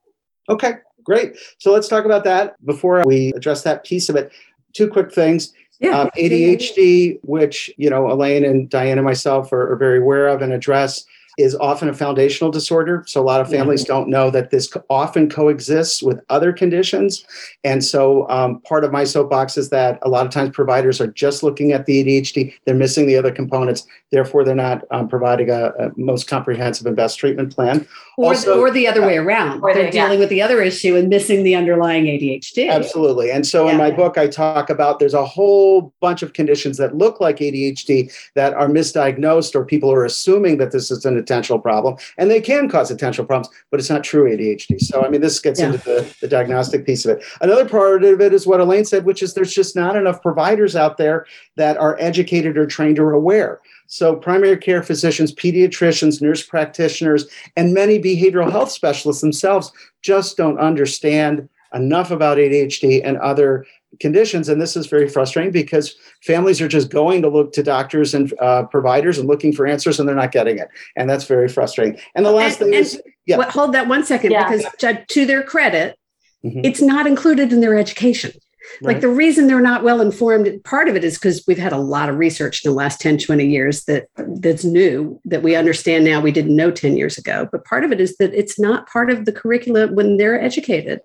Okay, 0.48 0.74
great. 1.04 1.36
So 1.58 1.72
let's 1.72 1.88
talk 1.88 2.04
about 2.04 2.24
that 2.24 2.64
before 2.64 3.02
we 3.04 3.32
address 3.34 3.62
that 3.62 3.84
piece 3.84 4.08
of 4.08 4.16
it. 4.16 4.32
Two 4.72 4.88
quick 4.88 5.12
things. 5.12 5.52
Yeah. 5.80 5.98
Um, 5.98 6.10
ADHD, 6.16 7.18
which 7.22 7.70
you 7.76 7.90
know 7.90 8.10
Elaine 8.10 8.44
and 8.44 8.70
Diane 8.70 8.98
and 8.98 9.04
myself 9.04 9.52
are, 9.52 9.72
are 9.72 9.76
very 9.76 9.98
aware 9.98 10.28
of 10.28 10.40
and 10.40 10.52
address, 10.52 11.04
is 11.38 11.54
often 11.56 11.88
a 11.88 11.94
foundational 11.94 12.50
disorder. 12.50 13.04
So 13.06 13.20
a 13.20 13.24
lot 13.24 13.40
of 13.40 13.48
families 13.48 13.84
don't 13.84 14.08
know 14.08 14.30
that 14.30 14.50
this 14.50 14.70
often 14.90 15.30
coexists 15.30 16.02
with 16.02 16.20
other 16.28 16.52
conditions. 16.52 17.24
And 17.64 17.82
so 17.82 18.28
um, 18.28 18.60
part 18.60 18.84
of 18.84 18.92
my 18.92 19.04
soapbox 19.04 19.56
is 19.56 19.70
that 19.70 19.98
a 20.02 20.08
lot 20.08 20.26
of 20.26 20.32
times 20.32 20.50
providers 20.50 21.00
are 21.00 21.06
just 21.06 21.42
looking 21.42 21.72
at 21.72 21.86
the 21.86 22.04
ADHD; 22.04 22.54
they're 22.64 22.74
missing 22.74 23.06
the 23.06 23.16
other 23.16 23.32
components. 23.32 23.86
Therefore, 24.10 24.44
they're 24.44 24.54
not 24.54 24.82
um, 24.90 25.08
providing 25.08 25.48
a, 25.48 25.68
a 25.78 25.90
most 25.96 26.28
comprehensive 26.28 26.86
and 26.86 26.94
best 26.94 27.18
treatment 27.18 27.54
plan. 27.54 27.86
Or, 28.18 28.26
Also- 28.26 28.60
or 28.60 28.70
the 28.70 28.86
other 28.86 29.00
way 29.00 29.16
around. 29.16 29.62
Or 29.62 29.72
the- 29.72 29.80
They're 29.80 29.90
dealing 29.90 30.18
with 30.18 30.28
the 30.28 30.42
other 30.42 30.60
issue 30.60 30.96
and 30.96 31.08
missing 31.08 31.44
the 31.44 31.54
underlying 31.54 32.04
ADHD. 32.04 32.68
Absolutely. 32.68 33.30
And 33.30 33.46
so 33.46 33.68
in 33.68 33.78
my 33.78 33.90
book, 33.90 34.18
I 34.18 34.26
talk 34.26 34.68
about 34.68 34.98
there's 34.98 35.14
a 35.14 35.24
whole 35.24 35.94
bunch 36.00 36.22
of 36.22 36.34
conditions 36.34 36.76
that 36.76 36.94
look 36.94 37.20
like 37.20 37.38
ADHD 37.38 38.12
that 38.34 38.52
are 38.52 38.68
misdiagnosed, 38.68 39.54
or 39.54 39.64
people 39.64 39.90
are 39.90 40.04
assuming 40.04 40.58
that 40.58 40.72
this 40.72 40.90
is 40.90 41.06
an 41.06 41.21
attentional 41.22 41.62
problem, 41.62 41.96
and 42.18 42.30
they 42.30 42.40
can 42.40 42.68
cause 42.68 42.90
attentional 42.90 43.26
problems, 43.26 43.48
but 43.70 43.78
it's 43.80 43.90
not 43.90 44.04
true 44.04 44.24
ADHD. 44.30 44.80
So, 44.80 45.04
I 45.04 45.08
mean, 45.08 45.20
this 45.20 45.38
gets 45.38 45.60
Yeah. 45.60 45.66
into 45.66 45.78
the, 45.78 46.14
the 46.20 46.28
diagnostic 46.28 46.84
piece 46.86 47.04
of 47.04 47.18
it. 47.18 47.24
Another 47.40 47.68
part 47.68 48.04
of 48.04 48.20
it 48.20 48.32
is 48.32 48.46
what 48.46 48.60
Elaine 48.60 48.84
said, 48.84 49.04
which 49.04 49.22
is 49.22 49.34
there's 49.34 49.54
just 49.54 49.76
not 49.76 49.96
enough 49.96 50.22
providers 50.22 50.76
out 50.76 50.96
there 50.96 51.26
that 51.56 51.76
are 51.76 51.96
educated 52.00 52.56
or 52.58 52.66
trained 52.66 52.98
or 52.98 53.12
aware. 53.12 53.60
So, 53.86 54.16
primary 54.16 54.56
care 54.56 54.82
physicians, 54.82 55.34
pediatricians, 55.34 56.22
nurse 56.22 56.42
practitioners, 56.42 57.26
and 57.56 57.74
many 57.74 57.98
behavioral 57.98 58.50
health 58.50 58.70
specialists 58.70 59.20
themselves 59.20 59.70
just 60.00 60.36
don't 60.36 60.58
understand 60.58 61.48
enough 61.74 62.10
about 62.10 62.38
ADHD 62.38 63.00
and 63.04 63.16
other 63.18 63.64
conditions. 64.00 64.48
And 64.48 64.60
this 64.60 64.76
is 64.76 64.86
very 64.86 65.08
frustrating 65.08 65.52
because 65.52 65.96
families 66.22 66.60
are 66.60 66.68
just 66.68 66.90
going 66.90 67.22
to 67.22 67.28
look 67.28 67.52
to 67.54 67.62
doctors 67.62 68.14
and 68.14 68.32
uh, 68.40 68.64
providers 68.64 69.18
and 69.18 69.28
looking 69.28 69.52
for 69.52 69.66
answers, 69.66 69.98
and 70.00 70.08
they're 70.08 70.16
not 70.16 70.32
getting 70.32 70.58
it. 70.58 70.68
And 70.96 71.08
that's 71.08 71.24
very 71.24 71.48
frustrating. 71.48 71.98
And 72.14 72.24
the 72.26 72.32
last 72.32 72.60
And- 72.60 72.70
thing 72.70 72.78
and 72.78 72.86
is, 72.86 73.02
yeah. 73.26 73.36
Well, 73.38 73.50
hold 73.50 73.72
that 73.74 73.88
one 73.88 74.04
second, 74.04 74.32
Yeah. 74.32 74.48
because 74.50 74.66
to, 74.78 75.04
to 75.08 75.26
their 75.26 75.42
credit, 75.42 75.96
Mhm. 76.44 76.64
it's 76.64 76.82
not 76.82 77.06
included 77.06 77.52
in 77.52 77.60
their 77.60 77.78
education. 77.78 78.32
Like 78.80 79.00
the 79.00 79.08
reason 79.08 79.48
they're 79.48 79.60
not 79.60 79.82
well 79.82 80.00
informed, 80.00 80.48
part 80.64 80.88
of 80.88 80.94
it 80.96 81.02
is 81.04 81.18
because 81.18 81.42
we've 81.48 81.58
had 81.58 81.72
a 81.72 81.78
lot 81.78 82.08
of 82.08 82.16
research 82.16 82.64
in 82.64 82.70
the 82.70 82.74
last 82.76 83.00
10, 83.00 83.18
20 83.18 83.44
years 83.46 83.84
that 83.84 84.06
that's 84.16 84.64
new 84.64 85.20
that 85.24 85.42
we 85.42 85.56
understand 85.56 86.04
now 86.04 86.20
we 86.20 86.30
didn't 86.32 86.54
know 86.56 86.70
10 86.70 86.96
years 86.96 87.18
ago. 87.18 87.48
But 87.50 87.64
part 87.64 87.84
of 87.84 87.90
it 87.92 88.00
is 88.00 88.16
that 88.18 88.32
it's 88.32 88.58
not 88.60 88.88
part 88.88 89.10
of 89.10 89.24
the 89.24 89.32
curriculum 89.32 89.94
when 89.96 90.16
they're 90.16 90.40
educated. 90.40 91.00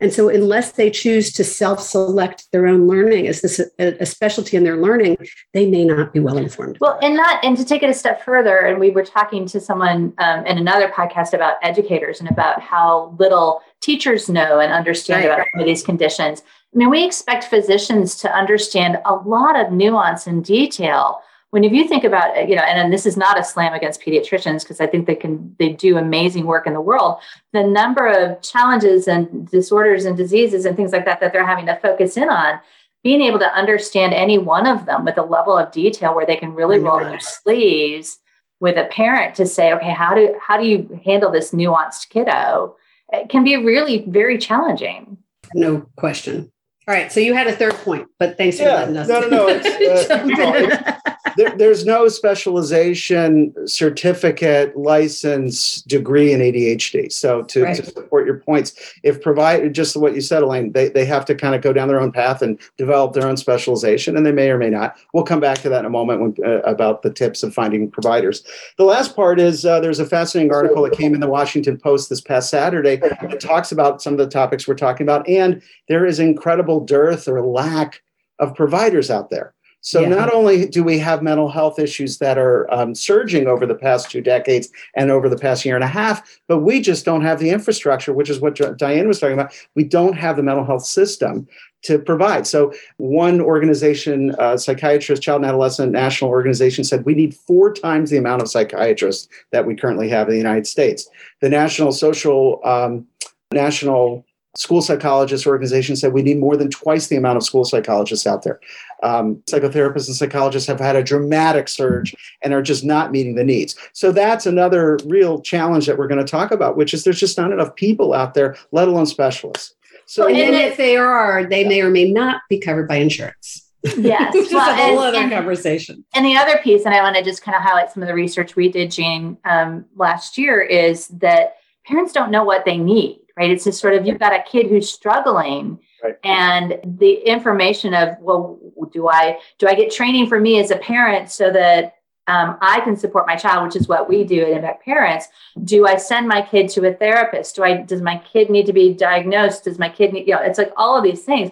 And 0.00 0.12
so 0.12 0.28
unless 0.28 0.72
they 0.72 0.90
choose 0.90 1.32
to 1.34 1.44
self-select 1.44 2.50
their 2.52 2.66
own 2.66 2.86
learning 2.88 3.26
as 3.26 3.42
this 3.42 3.60
a, 3.78 4.02
a 4.02 4.06
specialty 4.06 4.56
in 4.56 4.64
their 4.64 4.76
learning, 4.76 5.16
they 5.52 5.66
may 5.66 5.84
not 5.84 6.12
be 6.12 6.20
well 6.20 6.38
informed. 6.38 6.78
Well, 6.80 6.98
and 7.02 7.16
not, 7.16 7.44
and 7.44 7.56
to 7.56 7.64
take 7.64 7.82
it 7.82 7.90
a 7.90 7.94
step 7.94 8.24
further, 8.24 8.58
and 8.58 8.80
we 8.80 8.90
were 8.90 9.04
talking 9.04 9.46
to 9.46 9.60
someone 9.60 10.12
um, 10.18 10.46
in 10.46 10.58
another 10.58 10.88
podcast 10.88 11.34
about 11.34 11.56
educators 11.62 12.20
and 12.20 12.30
about 12.30 12.60
how 12.60 13.14
little 13.18 13.60
teachers 13.80 14.28
know 14.28 14.58
and 14.58 14.72
understand 14.72 15.24
Right. 15.24 15.32
about 15.34 15.46
some 15.52 15.60
of 15.60 15.66
these 15.66 15.82
conditions. 15.82 16.42
I 16.74 16.78
mean, 16.78 16.90
we 16.90 17.04
expect 17.04 17.44
physicians 17.44 18.16
to 18.16 18.32
understand 18.32 18.98
a 19.04 19.14
lot 19.14 19.58
of 19.58 19.72
nuance 19.72 20.26
and 20.26 20.44
detail. 20.44 21.20
When 21.50 21.64
if 21.64 21.72
you 21.72 21.88
think 21.88 22.04
about, 22.04 22.36
uh, 22.36 22.42
you 22.42 22.54
know, 22.54 22.62
and, 22.62 22.78
and 22.78 22.92
this 22.92 23.06
is 23.06 23.16
not 23.16 23.38
a 23.38 23.44
slam 23.44 23.72
against 23.72 24.00
pediatricians 24.00 24.62
because 24.62 24.80
I 24.80 24.86
think 24.86 25.06
they 25.06 25.16
can 25.16 25.54
they 25.58 25.70
do 25.70 25.98
amazing 25.98 26.46
work 26.46 26.66
in 26.66 26.74
the 26.74 26.80
world. 26.80 27.18
The 27.52 27.64
number 27.64 28.06
of 28.06 28.40
challenges 28.40 29.08
and 29.08 29.48
disorders 29.50 30.04
and 30.04 30.16
diseases 30.16 30.64
and 30.64 30.76
things 30.76 30.92
like 30.92 31.04
that 31.06 31.20
that 31.20 31.32
they're 31.32 31.46
having 31.46 31.66
to 31.66 31.76
focus 31.76 32.16
in 32.16 32.28
on 32.28 32.60
being 33.02 33.22
able 33.22 33.38
to 33.38 33.54
understand 33.54 34.12
any 34.12 34.38
one 34.38 34.66
of 34.66 34.86
them 34.86 35.04
with 35.04 35.18
a 35.18 35.22
level 35.22 35.56
of 35.56 35.72
detail 35.72 36.14
where 36.14 36.26
they 36.26 36.36
can 36.36 36.54
really 36.54 36.78
roll 36.78 37.00
their 37.00 37.20
sleeves 37.20 38.18
with 38.60 38.76
a 38.76 38.84
parent 38.84 39.34
to 39.34 39.46
say, 39.46 39.72
okay, 39.72 39.90
how 39.90 40.14
do 40.14 40.38
how 40.40 40.60
do 40.60 40.66
you 40.66 41.00
handle 41.04 41.30
this 41.30 41.52
nuanced 41.52 42.10
kiddo? 42.10 42.76
It 43.12 43.28
can 43.28 43.42
be 43.42 43.56
really 43.56 44.04
very 44.06 44.38
challenging. 44.38 45.18
No 45.54 45.86
question. 45.96 46.52
All 46.88 46.94
right. 46.94 47.12
So 47.12 47.20
you 47.20 47.34
had 47.34 47.46
a 47.46 47.52
third 47.54 47.74
point, 47.74 48.08
but 48.18 48.36
thanks 48.36 48.58
for 48.58 48.64
letting 48.64 48.96
us. 48.96 49.06
No, 49.08 49.20
no, 49.20 49.28
no, 49.28 49.46
it's, 49.48 50.10
uh, 50.10 50.24
no, 50.26 50.54
it's- 50.54 50.96
there, 51.36 51.50
there's 51.56 51.86
no 51.86 52.08
specialization 52.08 53.54
certificate 53.68 54.76
license 54.76 55.82
degree 55.82 56.32
in 56.32 56.40
ADHD. 56.40 57.12
So 57.12 57.42
to, 57.42 57.62
Right. 57.62 57.76
to 57.76 57.84
support 57.84 58.26
your 58.26 58.38
points, 58.38 58.72
if 59.04 59.20
provide 59.22 59.72
just 59.72 59.96
what 59.96 60.14
you 60.14 60.20
said, 60.22 60.42
Elaine, 60.42 60.72
they, 60.72 60.88
they 60.88 61.04
have 61.04 61.24
to 61.26 61.34
kind 61.34 61.54
of 61.54 61.62
go 61.62 61.72
down 61.72 61.86
their 61.88 62.00
own 62.00 62.10
path 62.10 62.42
and 62.42 62.58
develop 62.76 63.12
their 63.12 63.28
own 63.28 63.36
specialization, 63.36 64.16
and 64.16 64.26
they 64.26 64.32
may 64.32 64.50
or 64.50 64.58
may 64.58 64.70
not. 64.70 64.96
We'll 65.14 65.24
come 65.24 65.40
back 65.40 65.58
to 65.58 65.68
that 65.68 65.80
in 65.80 65.84
a 65.84 65.90
moment 65.90 66.20
when, 66.20 66.34
uh, 66.44 66.60
about 66.62 67.02
the 67.02 67.12
tips 67.12 67.42
of 67.42 67.54
finding 67.54 67.90
providers. 67.90 68.42
The 68.76 68.84
last 68.84 69.14
part 69.14 69.38
is 69.38 69.64
uh, 69.64 69.78
there's 69.80 70.00
a 70.00 70.06
fascinating 70.06 70.52
article 70.52 70.82
that 70.82 70.92
came 70.94 71.14
in 71.14 71.20
the 71.20 71.28
Washington 71.28 71.76
Post 71.78 72.08
this 72.08 72.20
past 72.20 72.50
Saturday 72.50 72.96
that 72.96 73.40
talks 73.40 73.70
about 73.70 74.02
some 74.02 74.14
of 74.14 74.18
the 74.18 74.26
topics 74.28 74.66
we're 74.66 74.74
talking 74.74 75.04
about, 75.06 75.28
and 75.28 75.62
there 75.88 76.06
is 76.06 76.18
incredible 76.18 76.69
dearth 76.78 77.26
or 77.26 77.44
lack 77.44 78.00
of 78.38 78.54
providers 78.54 79.10
out 79.10 79.30
there. 79.30 79.52
So 79.82 80.02
Yeah. 80.02 80.08
not 80.10 80.32
only 80.32 80.66
do 80.66 80.84
we 80.84 80.98
have 80.98 81.22
mental 81.22 81.48
health 81.48 81.78
issues 81.78 82.18
that 82.18 82.36
are 82.36 82.72
um, 82.72 82.94
surging 82.94 83.46
over 83.46 83.64
the 83.64 83.74
past 83.74 84.10
two 84.10 84.20
decades 84.20 84.68
and 84.94 85.10
over 85.10 85.28
the 85.28 85.38
past 85.38 85.64
year 85.64 85.74
and 85.74 85.82
a 85.82 85.88
half, 85.88 86.22
but 86.48 86.58
we 86.58 86.80
just 86.82 87.04
don't 87.06 87.22
have 87.22 87.40
the 87.40 87.48
infrastructure, 87.50 88.12
which 88.12 88.28
is 88.28 88.40
what 88.40 88.60
Diane 88.76 89.08
was 89.08 89.18
talking 89.18 89.38
about. 89.38 89.54
We 89.74 89.84
don't 89.84 90.18
have 90.18 90.36
the 90.36 90.42
mental 90.42 90.66
health 90.66 90.84
system 90.84 91.48
to 91.82 91.98
provide. 91.98 92.46
So 92.46 92.74
one 92.98 93.40
organization, 93.40 94.34
uh, 94.38 94.58
psychiatrist, 94.58 95.22
child 95.22 95.40
and 95.40 95.46
adolescent 95.46 95.92
national 95.92 96.30
organization, 96.30 96.84
said 96.84 97.06
we 97.06 97.14
need 97.14 97.34
four 97.34 97.72
times 97.72 98.10
the 98.10 98.18
amount 98.18 98.42
of 98.42 98.50
psychiatrists 98.50 99.28
that 99.52 99.66
we 99.66 99.74
currently 99.74 100.10
have 100.10 100.28
in 100.28 100.32
the 100.32 100.38
United 100.38 100.66
States. 100.66 101.08
The 101.40 101.48
National 101.48 101.92
Social 101.92 102.60
um, 102.64 103.06
National 103.50 104.26
School 104.56 104.82
Psychologists 104.82 105.46
Organization 105.46 105.94
said 105.94 106.12
we 106.12 106.22
need 106.22 106.38
more 106.38 106.56
than 106.56 106.70
twice 106.70 107.06
the 107.06 107.16
amount 107.16 107.36
of 107.36 107.44
school 107.44 107.64
psychologists 107.64 108.26
out 108.26 108.42
there. 108.42 108.58
Um, 109.02 109.36
psychotherapists 109.46 110.08
and 110.08 110.16
psychologists 110.16 110.66
have 110.66 110.80
had 110.80 110.96
a 110.96 111.02
dramatic 111.04 111.68
surge 111.68 112.14
and 112.42 112.52
are 112.52 112.62
just 112.62 112.84
not 112.84 113.12
meeting 113.12 113.36
the 113.36 113.44
needs. 113.44 113.76
So 113.92 114.10
that's 114.10 114.46
another 114.46 114.98
real 115.04 115.40
challenge 115.40 115.86
that 115.86 115.98
we're 115.98 116.08
going 116.08 116.24
to 116.24 116.30
talk 116.30 116.50
about, 116.50 116.76
which 116.76 116.92
is 116.92 117.04
there's 117.04 117.20
just 117.20 117.38
not 117.38 117.52
enough 117.52 117.76
people 117.76 118.12
out 118.12 118.34
there, 118.34 118.56
let 118.72 118.88
alone 118.88 119.06
specialists. 119.06 119.74
So 120.06 120.26
and 120.26 120.36
And 120.36 120.54
if 120.56 120.76
they 120.76 120.96
are, 120.96 121.44
they 121.44 121.62
may 121.62 121.80
or 121.80 121.90
may 121.90 122.10
not 122.10 122.42
be 122.48 122.58
covered 122.58 122.88
by 122.88 122.96
insurance. 122.96 123.68
Yes. 123.96 124.34
Which 124.34 124.46
is 124.48 124.52
well, 124.52 124.68
a 124.68 124.74
whole 124.74 124.98
and- 124.98 124.98
other 124.98 125.18
and- 125.18 125.32
conversation. 125.32 126.04
And 126.12 126.26
the 126.26 126.36
other 126.36 126.58
piece, 126.58 126.84
and 126.84 126.92
I 126.92 127.00
want 127.02 127.14
to 127.16 127.22
just 127.22 127.42
kind 127.42 127.54
of 127.56 127.62
highlight 127.62 127.92
some 127.92 128.02
of 128.02 128.08
the 128.08 128.14
research 128.14 128.56
we 128.56 128.68
did, 128.70 128.90
Jane, 128.90 129.38
um, 129.44 129.84
last 129.94 130.36
year, 130.36 130.60
is 130.60 131.06
that 131.08 131.54
parents 131.86 132.12
don't 132.12 132.32
know 132.32 132.42
what 132.44 132.64
they 132.64 132.76
need, 132.76 133.19
right? 133.40 133.50
It's 133.50 133.64
just 133.64 133.80
sort 133.80 133.94
of 133.94 134.06
you've 134.06 134.18
got 134.18 134.32
a 134.32 134.42
kid 134.42 134.66
who's 134.66 134.90
struggling, 134.90 135.78
Right. 136.02 136.16
and 136.24 136.78
the 136.98 137.12
information 137.28 137.92
of 137.92 138.16
well, 138.20 138.58
do 138.92 139.08
I 139.08 139.38
do 139.58 139.66
I 139.68 139.74
get 139.74 139.90
training 139.92 140.28
for 140.28 140.38
me 140.40 140.58
as 140.60 140.70
a 140.70 140.76
parent 140.76 141.30
so 141.30 141.50
that 141.50 141.94
um, 142.26 142.56
I 142.62 142.80
can 142.80 142.96
support 142.96 143.26
my 143.26 143.34
child, 143.36 143.64
which 143.66 143.76
is 143.76 143.88
what 143.88 144.08
we 144.08 144.22
do 144.24 144.40
at 144.42 144.50
Impact 144.50 144.84
Parents. 144.84 145.26
Do 145.64 145.86
I 145.86 145.96
send 145.96 146.28
my 146.28 146.42
kid 146.42 146.68
to 146.70 146.86
a 146.88 146.94
therapist? 146.94 147.56
Do 147.56 147.64
I 147.64 147.78
does 147.82 148.00
my 148.02 148.18
kid 148.32 148.50
need 148.50 148.66
to 148.66 148.72
be 148.72 148.94
diagnosed? 148.94 149.64
Does 149.64 149.78
my 149.78 149.88
kid 149.88 150.12
need, 150.12 150.26
you 150.28 150.34
know, 150.34 150.40
it's 150.42 150.58
like 150.58 150.72
all 150.76 150.96
of 150.96 151.02
these 151.04 151.22
things. 151.24 151.50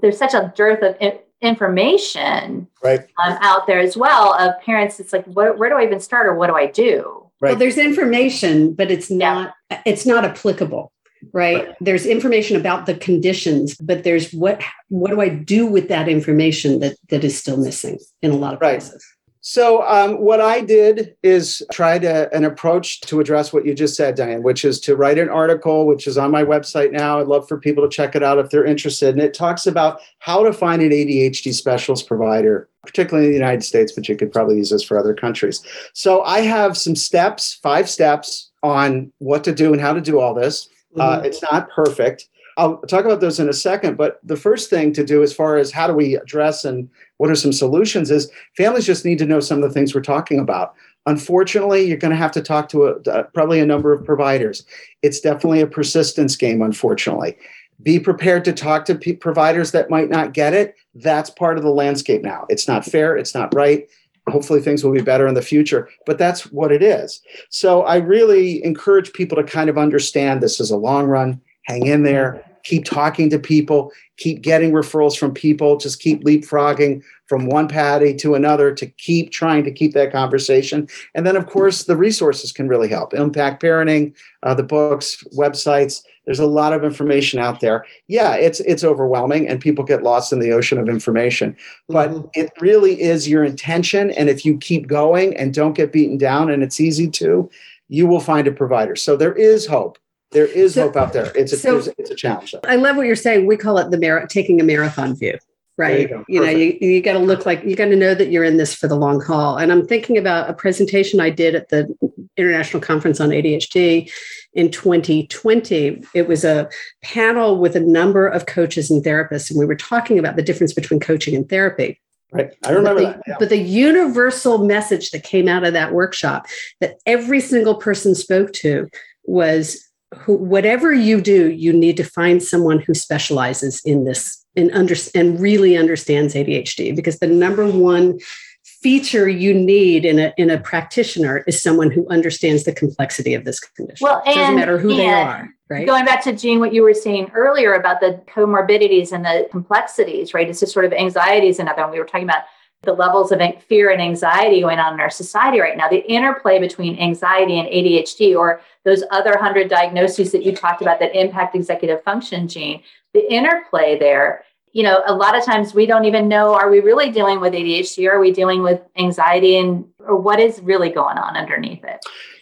There's 0.00 0.16
such 0.18 0.34
a 0.34 0.52
dearth 0.56 0.82
of 0.82 0.96
in- 1.00 1.18
information 1.42 2.68
Right. 2.82 3.00
um, 3.24 3.36
out 3.40 3.66
there 3.66 3.80
as 3.80 3.96
well 3.96 4.34
of 4.34 4.60
parents. 4.62 5.00
It's 5.00 5.12
like, 5.12 5.24
what, 5.26 5.58
where 5.58 5.68
do 5.68 5.76
I 5.76 5.82
even 5.84 6.00
start 6.00 6.26
or 6.26 6.34
what 6.34 6.46
do 6.46 6.54
I 6.54 6.66
do? 6.66 7.26
Right. 7.40 7.50
Well, 7.50 7.58
there's 7.58 7.78
information, 7.78 8.74
but 8.74 8.90
it's 8.90 9.10
not 9.10 9.54
it's 9.84 10.04
not 10.06 10.24
applicable. 10.24 10.92
Right? 11.32 11.74
There's 11.80 12.06
information 12.06 12.56
about 12.56 12.86
the 12.86 12.94
conditions, 12.94 13.76
but 13.76 14.04
there's 14.04 14.32
what 14.32 14.62
what 14.88 15.10
do 15.10 15.20
I 15.20 15.28
do 15.28 15.66
with 15.66 15.88
that 15.88 16.08
information 16.08 16.80
that 16.80 16.96
that 17.08 17.24
is 17.24 17.38
still 17.38 17.56
missing 17.56 17.98
in 18.22 18.30
a 18.30 18.36
lot 18.36 18.54
of 18.54 18.60
Right. 18.60 18.80
places. 18.80 19.04
So, 19.42 19.82
um, 19.88 20.20
what 20.20 20.40
I 20.42 20.60
did 20.60 21.16
is 21.22 21.62
tried 21.72 22.04
a, 22.04 22.34
an 22.34 22.44
approach 22.44 23.00
to 23.02 23.20
address 23.20 23.54
what 23.54 23.64
you 23.64 23.72
just 23.72 23.96
said, 23.96 24.14
Diane, 24.14 24.42
which 24.42 24.66
is 24.66 24.78
to 24.80 24.96
write 24.96 25.16
an 25.16 25.30
article, 25.30 25.86
which 25.86 26.06
is 26.06 26.18
on 26.18 26.30
my 26.30 26.44
website 26.44 26.92
now. 26.92 27.20
I'd 27.20 27.26
love 27.26 27.48
for 27.48 27.58
people 27.58 27.82
to 27.82 27.88
check 27.88 28.14
it 28.14 28.22
out 28.22 28.38
if 28.38 28.50
they're 28.50 28.66
interested. 28.66 29.14
And 29.14 29.22
it 29.22 29.32
talks 29.32 29.66
about 29.66 30.00
how 30.18 30.42
to 30.42 30.52
find 30.52 30.82
an 30.82 30.90
ADHD 30.90 31.54
specialist 31.54 32.06
provider, 32.06 32.68
particularly 32.84 33.28
in 33.28 33.32
the 33.32 33.38
United 33.38 33.64
States, 33.64 33.92
but 33.92 34.10
you 34.10 34.16
could 34.16 34.30
probably 34.30 34.58
use 34.58 34.68
this 34.68 34.82
for 34.82 34.98
other 34.98 35.14
countries. 35.14 35.62
So, 35.94 36.22
I 36.22 36.40
have 36.40 36.76
some 36.76 36.94
steps, 36.94 37.58
five 37.62 37.88
steps 37.88 38.50
on 38.62 39.10
what 39.20 39.42
to 39.44 39.54
do 39.54 39.72
and 39.72 39.80
how 39.80 39.94
to 39.94 40.02
do 40.02 40.20
all 40.20 40.34
this. 40.34 40.68
Uh, 40.98 41.22
it's 41.24 41.42
not 41.42 41.70
perfect. 41.70 42.28
I'll 42.56 42.78
talk 42.82 43.04
about 43.04 43.20
those 43.20 43.40
in 43.40 43.48
a 43.48 43.54
second. 43.54 43.96
But 43.96 44.20
the 44.22 44.36
first 44.36 44.70
thing 44.70 44.92
to 44.94 45.04
do, 45.04 45.22
as 45.22 45.32
far 45.32 45.56
as 45.56 45.70
how 45.70 45.86
do 45.86 45.94
we 45.94 46.16
address 46.16 46.64
and 46.64 46.88
what 47.18 47.30
are 47.30 47.36
some 47.36 47.52
solutions, 47.52 48.10
is 48.10 48.30
families 48.56 48.86
just 48.86 49.04
need 49.04 49.18
to 49.18 49.26
know 49.26 49.40
some 49.40 49.62
of 49.62 49.68
the 49.68 49.72
things 49.72 49.94
we're 49.94 50.02
talking 50.02 50.38
about. 50.38 50.74
Unfortunately, 51.06 51.82
you're 51.82 51.96
going 51.96 52.10
to 52.10 52.16
have 52.16 52.32
to 52.32 52.42
talk 52.42 52.68
to 52.68 52.84
a, 52.86 53.10
uh, 53.10 53.22
probably 53.34 53.60
a 53.60 53.66
number 53.66 53.92
of 53.92 54.04
providers. 54.04 54.64
It's 55.02 55.20
definitely 55.20 55.60
a 55.60 55.66
persistence 55.66 56.36
game, 56.36 56.60
unfortunately. 56.60 57.38
Be 57.82 57.98
prepared 57.98 58.44
to 58.44 58.52
talk 58.52 58.84
to 58.86 58.94
pe 58.94 59.14
providers 59.14 59.72
that 59.72 59.88
might 59.88 60.10
not 60.10 60.34
get 60.34 60.52
it. 60.52 60.74
That's 60.94 61.30
part 61.30 61.56
of 61.56 61.62
the 61.62 61.70
landscape 61.70 62.20
now. 62.20 62.44
It's 62.50 62.68
not 62.68 62.84
fair. 62.84 63.16
It's 63.16 63.34
not 63.34 63.54
right. 63.54 63.88
Hopefully, 64.30 64.60
things 64.60 64.84
will 64.84 64.92
be 64.92 65.02
better 65.02 65.26
in 65.26 65.34
the 65.34 65.42
future, 65.42 65.88
but 66.06 66.18
that's 66.18 66.50
what 66.52 66.72
it 66.72 66.82
is. 66.82 67.20
So, 67.48 67.82
I 67.82 67.96
really 67.96 68.64
encourage 68.64 69.12
people 69.12 69.36
to 69.36 69.44
kind 69.44 69.68
of 69.68 69.78
understand 69.78 70.40
this 70.40 70.60
is 70.60 70.70
a 70.70 70.76
long 70.76 71.06
run. 71.06 71.40
Hang 71.64 71.86
in 71.86 72.02
there, 72.02 72.44
keep 72.64 72.84
talking 72.84 73.30
to 73.30 73.38
people, 73.38 73.92
keep 74.16 74.42
getting 74.42 74.72
referrals 74.72 75.18
from 75.18 75.32
people, 75.32 75.76
just 75.76 76.00
keep 76.00 76.24
leapfrogging 76.24 77.02
from 77.26 77.46
one 77.46 77.68
patty 77.68 78.14
to 78.14 78.34
another 78.34 78.74
to 78.74 78.86
keep 78.86 79.30
trying 79.30 79.62
to 79.64 79.70
keep 79.70 79.92
that 79.94 80.12
conversation. 80.12 80.88
And 81.14 81.26
then, 81.26 81.36
of 81.36 81.46
course, 81.46 81.84
the 81.84 81.96
resources 81.96 82.52
can 82.52 82.68
really 82.68 82.88
help. 82.88 83.14
Impact 83.14 83.62
Parenting, 83.62 84.12
uh, 84.42 84.54
the 84.54 84.62
books, 84.64 85.22
websites. 85.36 86.02
There's 86.26 86.40
a 86.40 86.46
lot 86.46 86.72
of 86.72 86.84
information 86.84 87.40
out 87.40 87.60
there. 87.60 87.84
Yeah, 88.08 88.34
it's 88.34 88.60
it's 88.60 88.84
overwhelming, 88.84 89.48
and 89.48 89.60
people 89.60 89.84
get 89.84 90.02
lost 90.02 90.32
in 90.32 90.38
the 90.38 90.52
ocean 90.52 90.78
of 90.78 90.88
information. 90.88 91.56
But 91.88 92.10
Mhm. 92.10 92.30
it 92.34 92.50
really 92.60 93.00
is 93.00 93.28
your 93.28 93.42
intention, 93.42 94.10
and 94.10 94.28
if 94.28 94.44
you 94.44 94.58
keep 94.58 94.86
going 94.86 95.36
and 95.36 95.54
don't 95.54 95.74
get 95.74 95.92
beaten 95.92 96.18
down, 96.18 96.50
and 96.50 96.62
it's 96.62 96.80
easy 96.80 97.08
to, 97.08 97.48
you 97.88 98.06
will 98.06 98.20
find 98.20 98.46
a 98.46 98.52
provider. 98.52 98.94
So 98.96 99.16
there 99.16 99.32
is 99.32 99.66
hope. 99.66 99.98
There 100.32 100.46
is 100.46 100.74
So- 100.74 100.82
hope 100.82 100.96
out 100.96 101.12
there. 101.12 101.32
It's 101.34 101.52
a 101.52 101.56
so- 101.56 101.82
it's 101.98 102.10
a 102.10 102.14
challenge. 102.14 102.52
Though. 102.52 102.60
I 102.64 102.76
love 102.76 102.96
what 102.96 103.06
you're 103.06 103.16
saying. 103.16 103.46
We 103.46 103.56
call 103.56 103.78
it 103.78 103.90
the 103.90 103.98
mar- 103.98 104.26
taking 104.26 104.60
a 104.60 104.64
marathon 104.64 105.16
view, 105.16 105.38
There 105.76 105.90
you 106.00 106.06
right? 106.16 106.24
You, 106.28 106.40
know, 106.40 106.50
you, 106.50 106.78
you 106.80 107.00
got 107.02 107.14
to 107.14 107.18
look 107.18 107.46
like 107.46 107.64
you 107.64 107.74
got 107.74 107.86
to 107.86 107.96
know 107.96 108.14
that 108.14 108.30
you're 108.30 108.44
in 108.44 108.56
this 108.56 108.74
for 108.74 108.86
the 108.86 108.94
long 108.96 109.20
haul. 109.20 109.56
And 109.56 109.72
I'm 109.72 109.86
thinking 109.86 110.16
about 110.18 110.48
a 110.48 110.52
presentation 110.52 111.20
I 111.20 111.30
did 111.30 111.54
at 111.54 111.68
the 111.70 111.92
International 112.36 112.80
Conference 112.80 113.20
on 113.20 113.30
ADHD 113.30 114.10
in 114.54 114.70
2020. 114.70 116.02
It 116.14 116.28
was 116.28 116.44
a 116.44 116.68
panel 117.02 117.58
with 117.58 117.76
a 117.76 117.80
number 117.80 118.26
of 118.26 118.46
coaches 118.46 118.90
and 118.90 119.04
therapists, 119.04 119.50
and 119.50 119.58
we 119.58 119.66
were 119.66 119.76
talking 119.76 120.18
about 120.18 120.36
the 120.36 120.42
difference 120.42 120.72
between 120.72 121.00
coaching 121.00 121.34
and 121.34 121.48
therapy. 121.48 122.00
Right. 122.32 122.52
I 122.64 122.70
remember 122.70 123.02
but 123.02 123.12
the, 123.12 123.12
that. 123.12 123.22
yeah. 123.26 123.36
But 123.40 123.48
the 123.48 123.58
universal 123.58 124.64
message 124.64 125.10
that 125.10 125.24
came 125.24 125.48
out 125.48 125.64
of 125.64 125.72
that 125.72 125.92
workshop 125.92 126.46
that 126.80 126.98
every 127.04 127.40
single 127.40 127.74
person 127.74 128.14
spoke 128.14 128.52
to 128.54 128.88
was 129.24 129.89
who, 130.14 130.34
whatever 130.34 130.92
you 130.92 131.20
do, 131.20 131.50
you 131.50 131.72
need 131.72 131.96
to 131.96 132.04
find 132.04 132.42
someone 132.42 132.80
who 132.80 132.94
specializes 132.94 133.80
in 133.84 134.04
this 134.04 134.44
and 134.56 134.70
under, 134.72 134.94
and 135.14 135.40
really 135.40 135.76
understands 135.76 136.34
ADHD 136.34 136.94
because 136.96 137.18
the 137.20 137.28
number 137.28 137.66
one 137.66 138.18
feature 138.64 139.28
you 139.28 139.52
need 139.52 140.04
in 140.04 140.18
a 140.18 140.32
in 140.36 140.50
a 140.50 140.58
practitioner 140.58 141.44
is 141.46 141.62
someone 141.62 141.90
who 141.90 142.08
understands 142.08 142.64
the 142.64 142.72
complexity 142.72 143.34
of 143.34 143.44
this 143.44 143.60
condition. 143.60 144.04
Well, 144.04 144.22
it 144.26 144.34
doesn't 144.34 144.56
matter 144.56 144.78
who 144.78 144.96
they 144.96 145.06
are, 145.06 145.48
right? 145.68 145.86
Going 145.86 146.04
back 146.04 146.24
to 146.24 146.32
Gene, 146.32 146.60
what 146.60 146.72
you 146.72 146.82
were 146.82 146.94
saying 146.94 147.30
earlier 147.34 147.74
about 147.74 148.00
the 148.00 148.22
comorbidities 148.26 149.12
and 149.12 149.24
the 149.24 149.48
complexities, 149.50 150.34
right? 150.34 150.48
It's 150.48 150.60
just 150.60 150.72
sort 150.72 150.86
of 150.86 150.92
anxieties 150.92 151.58
another 151.58 151.82
one. 151.82 151.92
We 151.92 151.98
were 151.98 152.06
talking 152.06 152.24
about 152.24 152.44
the 152.82 152.92
levels 152.92 153.30
of 153.30 153.40
fear 153.68 153.90
and 153.90 154.00
anxiety 154.00 154.62
going 154.62 154.78
on 154.78 154.94
in 154.94 155.00
our 155.00 155.10
society 155.10 155.60
right 155.60 155.76
now. 155.76 155.88
The 155.88 156.06
interplay 156.10 156.58
between 156.58 156.98
anxiety 156.98 157.58
and 157.58 157.68
ADHD, 157.68 158.34
or 158.36 158.62
those 158.84 159.04
other 159.10 159.36
hundred 159.36 159.68
diagnoses 159.68 160.32
that 160.32 160.44
you 160.44 160.56
talked 160.56 160.80
about 160.80 160.98
that 161.00 161.14
impact 161.14 161.54
executive 161.54 162.02
function, 162.02 162.48
Gene, 162.48 162.82
the 163.12 163.30
interplay 163.32 163.98
there. 163.98 164.44
You 164.72 164.84
know, 164.84 165.02
a 165.06 165.14
lot 165.14 165.36
of 165.36 165.44
times 165.44 165.74
we 165.74 165.84
don't 165.84 166.04
even 166.04 166.28
know 166.28 166.54
are 166.54 166.70
we 166.70 166.80
really 166.80 167.10
dealing 167.10 167.40
with 167.40 167.52
ADHD? 167.52 168.08
Or 168.08 168.12
are 168.12 168.20
we 168.20 168.30
dealing 168.32 168.62
with 168.62 168.80
anxiety 168.96 169.58
and 169.58 169.84
or 169.98 170.16
what 170.16 170.40
is 170.40 170.60
really 170.60 170.90
going 170.90 171.18
on 171.18 171.36
underneath 171.36 171.84
it? 171.84 172.00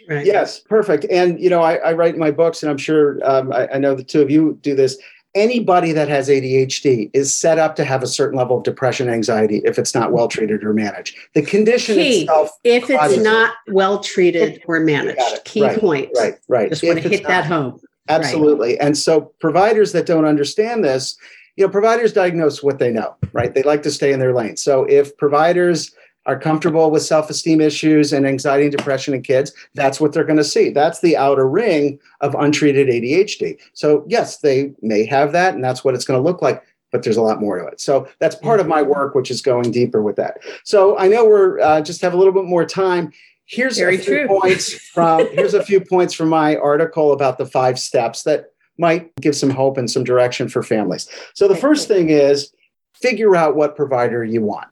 Right. 0.08 0.24
Yes, 0.24 0.60
perfect. 0.60 1.04
And 1.10 1.40
you 1.40 1.50
know, 1.50 1.62
I, 1.62 1.76
I 1.76 1.92
write 1.94 2.14
in 2.14 2.20
my 2.20 2.30
books, 2.30 2.62
and 2.62 2.70
I'm 2.70 2.78
sure 2.78 3.18
um, 3.28 3.52
I, 3.52 3.68
I 3.74 3.78
know 3.78 3.94
the 3.94 4.04
two 4.04 4.22
of 4.22 4.30
you 4.30 4.58
do 4.62 4.74
this. 4.74 4.98
Anybody 5.38 5.92
that 5.92 6.08
has 6.08 6.28
ADHD 6.28 7.10
is 7.14 7.32
set 7.32 7.58
up 7.60 7.76
to 7.76 7.84
have 7.84 8.02
a 8.02 8.08
certain 8.08 8.36
level 8.36 8.56
of 8.58 8.64
depression, 8.64 9.08
anxiety 9.08 9.62
if 9.64 9.78
it's 9.78 9.94
not 9.94 10.10
well 10.10 10.26
treated 10.26 10.64
or 10.64 10.72
managed. 10.72 11.16
The 11.34 11.42
condition 11.42 11.94
Key. 11.94 12.22
itself, 12.22 12.50
If 12.64 12.90
it's 12.90 13.18
not 13.18 13.52
well 13.68 14.00
treated 14.00 14.60
or 14.66 14.80
managed, 14.80 15.44
key 15.44 15.62
Right. 15.62 15.78
point. 15.78 16.10
right, 16.16 16.34
right. 16.48 16.68
Just 16.70 16.82
want 16.82 17.00
to 17.02 17.08
hit 17.08 17.24
that 17.28 17.44
home. 17.44 17.80
Absolutely. 18.08 18.80
And 18.80 18.98
so 18.98 19.32
providers 19.38 19.92
that 19.92 20.06
don't 20.06 20.24
understand 20.24 20.82
this, 20.82 21.16
you 21.56 21.64
know, 21.64 21.70
providers 21.70 22.12
diagnose 22.12 22.60
what 22.60 22.80
they 22.80 22.90
know, 22.90 23.14
right? 23.32 23.54
They 23.54 23.62
like 23.62 23.84
to 23.84 23.92
stay 23.92 24.12
in 24.12 24.18
their 24.18 24.34
lane. 24.34 24.56
So 24.56 24.84
if 24.86 25.16
providers 25.18 25.92
are 26.26 26.38
comfortable 26.38 26.90
with 26.90 27.02
self-esteem 27.02 27.60
issues 27.60 28.12
and 28.12 28.26
anxiety 28.26 28.64
and 28.64 28.76
depression 28.76 29.14
in 29.14 29.22
kids, 29.22 29.52
that's 29.74 30.00
what 30.00 30.12
they're 30.12 30.24
going 30.24 30.36
to 30.36 30.44
see. 30.44 30.70
That's 30.70 31.00
the 31.00 31.16
outer 31.16 31.48
ring 31.48 31.98
of 32.20 32.34
untreated 32.34 32.88
ADHD. 32.88 33.58
So 33.72 34.04
yes, 34.06 34.38
they 34.38 34.72
may 34.82 35.06
have 35.06 35.32
that 35.32 35.54
and 35.54 35.64
that's 35.64 35.84
what 35.84 35.94
it's 35.94 36.04
going 36.04 36.22
to 36.22 36.24
look 36.24 36.42
like, 36.42 36.62
but 36.92 37.02
there's 37.02 37.16
a 37.16 37.22
lot 37.22 37.40
more 37.40 37.58
to 37.58 37.66
it. 37.66 37.80
So 37.80 38.08
that's 38.18 38.36
part 38.36 38.60
of 38.60 38.66
my 38.66 38.82
work, 38.82 39.14
which 39.14 39.30
is 39.30 39.40
going 39.40 39.70
deeper 39.70 40.02
with 40.02 40.16
that. 40.16 40.38
So 40.64 40.98
I 40.98 41.08
know 41.08 41.24
we're 41.24 41.60
uh, 41.60 41.80
just 41.80 42.02
have 42.02 42.12
a 42.12 42.16
little 42.18 42.34
bit 42.34 42.44
more 42.44 42.66
time. 42.66 43.10
Here's 43.46 43.78
Very 43.78 43.96
a 43.96 43.98
few 43.98 44.26
true. 44.26 44.40
points 44.40 44.74
from 44.74 45.26
here's 45.32 45.54
a 45.54 45.64
few 45.64 45.80
points 45.80 46.12
from 46.12 46.28
my 46.28 46.56
article 46.56 47.12
about 47.12 47.38
the 47.38 47.46
five 47.46 47.78
steps 47.78 48.22
that 48.24 48.52
might 48.76 49.14
give 49.16 49.34
some 49.34 49.50
hope 49.50 49.78
and 49.78 49.90
some 49.90 50.04
direction 50.04 50.48
for 50.48 50.62
families. 50.62 51.08
So 51.34 51.48
the 51.48 51.56
first 51.56 51.88
thing 51.88 52.10
is 52.10 52.52
figure 52.94 53.34
out 53.34 53.56
what 53.56 53.76
provider 53.76 54.24
you 54.24 54.42
want. 54.42 54.68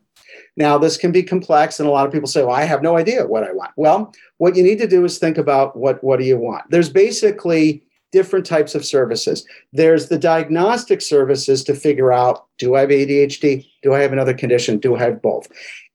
Now, 0.57 0.79
this 0.79 0.97
can 0.97 1.13
be 1.13 1.23
complex, 1.23 1.79
and 1.79 1.89
a 1.89 1.93
lot 1.93 2.07
of 2.07 2.13
people 2.13 2.29
say, 2.29 2.43
Well, 2.43 2.55
I 2.55 2.65
have 2.65 2.83
no 2.83 2.97
idea 2.97 3.27
what 3.27 3.45
I 3.45 3.53
want. 3.53 3.73
Well, 3.77 4.13
what 4.39 4.57
you 4.57 4.63
need 4.63 4.79
to 4.79 4.87
do 4.87 5.05
is 5.05 5.19
think 5.19 5.39
about 5.39 5.77
what, 5.77 6.03
what 6.03 6.19
do 6.19 6.25
you 6.25 6.39
want? 6.39 6.65
There's 6.71 6.89
basically 6.89 7.83
different 8.13 8.47
types 8.47 8.75
of 8.75 8.85
services. 8.85 9.47
There's 9.73 10.09
the 10.09 10.19
diagnostic 10.19 11.03
services 11.03 11.63
to 11.65 11.75
figure 11.75 12.13
out 12.13 12.47
do 12.59 12.75
I 12.75 12.81
have 12.81 12.89
ADHD? 12.89 13.67
Do 13.83 13.95
I 13.95 14.01
have 14.01 14.13
another 14.13 14.33
condition? 14.33 14.79
Do 14.79 14.97
I 14.97 15.01
have 15.01 15.21
both? 15.21 15.49